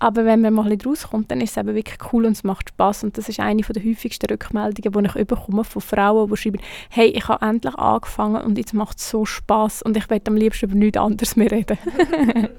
Aber 0.00 0.24
wenn 0.24 0.40
man 0.40 0.54
mal 0.54 0.62
ein 0.62 0.78
bisschen 0.78 0.92
rauskommt, 0.92 1.30
dann 1.30 1.40
ist 1.40 1.50
es 1.50 1.56
eben 1.56 1.74
wirklich 1.74 1.98
cool 2.12 2.24
und 2.24 2.32
es 2.32 2.44
macht 2.44 2.68
Spaß 2.68 3.02
und 3.02 3.18
das 3.18 3.28
ist 3.28 3.40
eine 3.40 3.62
der 3.62 3.84
häufigsten 3.84 4.26
Rückmeldungen, 4.30 5.10
die 5.10 5.20
ich 5.20 5.26
bekomme 5.26 5.64
von 5.64 5.82
Frauen, 5.82 6.30
die 6.30 6.36
schreiben, 6.36 6.60
hey, 6.88 7.08
ich 7.08 7.26
habe 7.26 7.44
endlich 7.44 7.74
angefangen 7.74 8.42
und 8.42 8.58
jetzt 8.58 8.74
macht 8.74 8.98
es 8.98 9.10
so 9.10 9.24
Spaß 9.24 9.82
und 9.82 9.96
ich 9.96 10.08
möchte 10.08 10.30
am 10.30 10.36
liebsten 10.36 10.66
über 10.66 10.76
nichts 10.76 10.98
anderes 10.98 11.34
mehr 11.34 11.50
reden. 11.50 11.78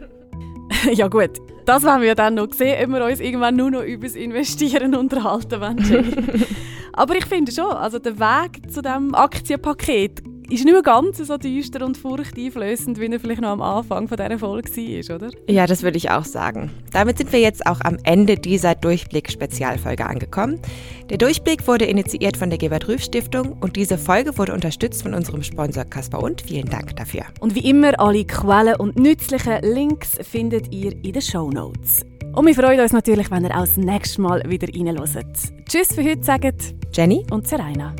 ja 0.93 1.07
gut, 1.07 1.39
das 1.65 1.83
werden 1.83 2.01
wir 2.01 2.15
dann 2.15 2.35
noch 2.35 2.51
sehen, 2.51 2.83
ob 2.83 2.99
wir 2.99 3.05
uns 3.05 3.21
irgendwann 3.21 3.55
nur 3.55 3.71
noch 3.71 3.83
über 3.83 4.05
das 4.05 4.15
Investieren 4.15 4.93
unterhalten 4.95 5.61
wollen. 5.61 6.45
Aber 6.93 7.15
ich 7.15 7.25
finde 7.25 7.53
schon, 7.53 7.71
also 7.71 7.99
der 7.99 8.19
Weg 8.19 8.69
zu 8.69 8.81
diesem 8.81 9.15
Aktienpaket 9.15 10.21
ist 10.49 10.65
nicht 10.65 10.73
mehr 10.73 10.81
ganz 10.81 11.17
so 11.17 11.37
düster 11.37 11.85
und 11.85 11.97
furchteinflößend, 11.97 12.99
wie 12.99 13.07
er 13.07 13.19
vielleicht 13.19 13.41
noch 13.41 13.49
am 13.49 13.61
Anfang 13.61 14.07
von 14.07 14.17
dieser 14.17 14.39
Folge 14.39 14.69
war, 14.69 15.15
oder? 15.15 15.29
Ja, 15.47 15.67
das 15.67 15.83
würde 15.83 15.97
ich 15.97 16.09
auch 16.09 16.25
sagen. 16.25 16.71
Damit 16.91 17.17
sind 17.17 17.31
wir 17.31 17.39
jetzt 17.39 17.65
auch 17.65 17.81
am 17.81 17.97
Ende 18.03 18.35
dieser 18.35 18.75
Durchblick-Spezialfolge 18.75 20.05
angekommen. 20.05 20.59
Der 21.09 21.17
Durchblick 21.17 21.67
wurde 21.67 21.85
initiiert 21.85 22.37
von 22.37 22.49
der 22.49 22.59
Gebert-Rüff-Stiftung 22.59 23.57
und 23.59 23.75
diese 23.75 23.97
Folge 23.97 24.37
wurde 24.37 24.53
unterstützt 24.53 25.03
von 25.03 25.13
unserem 25.13 25.43
Sponsor 25.43 25.85
Caspar 25.85 26.23
und. 26.23 26.41
Vielen 26.41 26.69
Dank 26.69 26.95
dafür. 26.95 27.23
Und 27.39 27.55
wie 27.55 27.69
immer, 27.69 27.99
alle 27.99 28.25
Quellen 28.25 28.75
und 28.75 28.97
nützlichen 28.97 29.61
Links 29.61 30.17
findet 30.21 30.73
ihr 30.73 30.93
in 31.03 31.13
den 31.13 31.21
Show 31.21 31.49
Notes. 31.49 32.01
Und 32.33 32.45
wir 32.45 32.55
freuen 32.55 32.79
uns 32.79 32.93
natürlich, 32.93 33.31
wenn 33.31 33.43
ihr 33.43 33.55
auch 33.55 33.61
das 33.61 33.77
nächste 33.77 34.21
Mal 34.21 34.43
wieder 34.47 34.67
reinhört. 34.67 35.25
Tschüss 35.67 35.93
für 35.93 36.03
heute, 36.03 36.23
sagen 36.23 36.55
Jenny 36.93 37.25
und 37.31 37.47
Serena. 37.47 37.93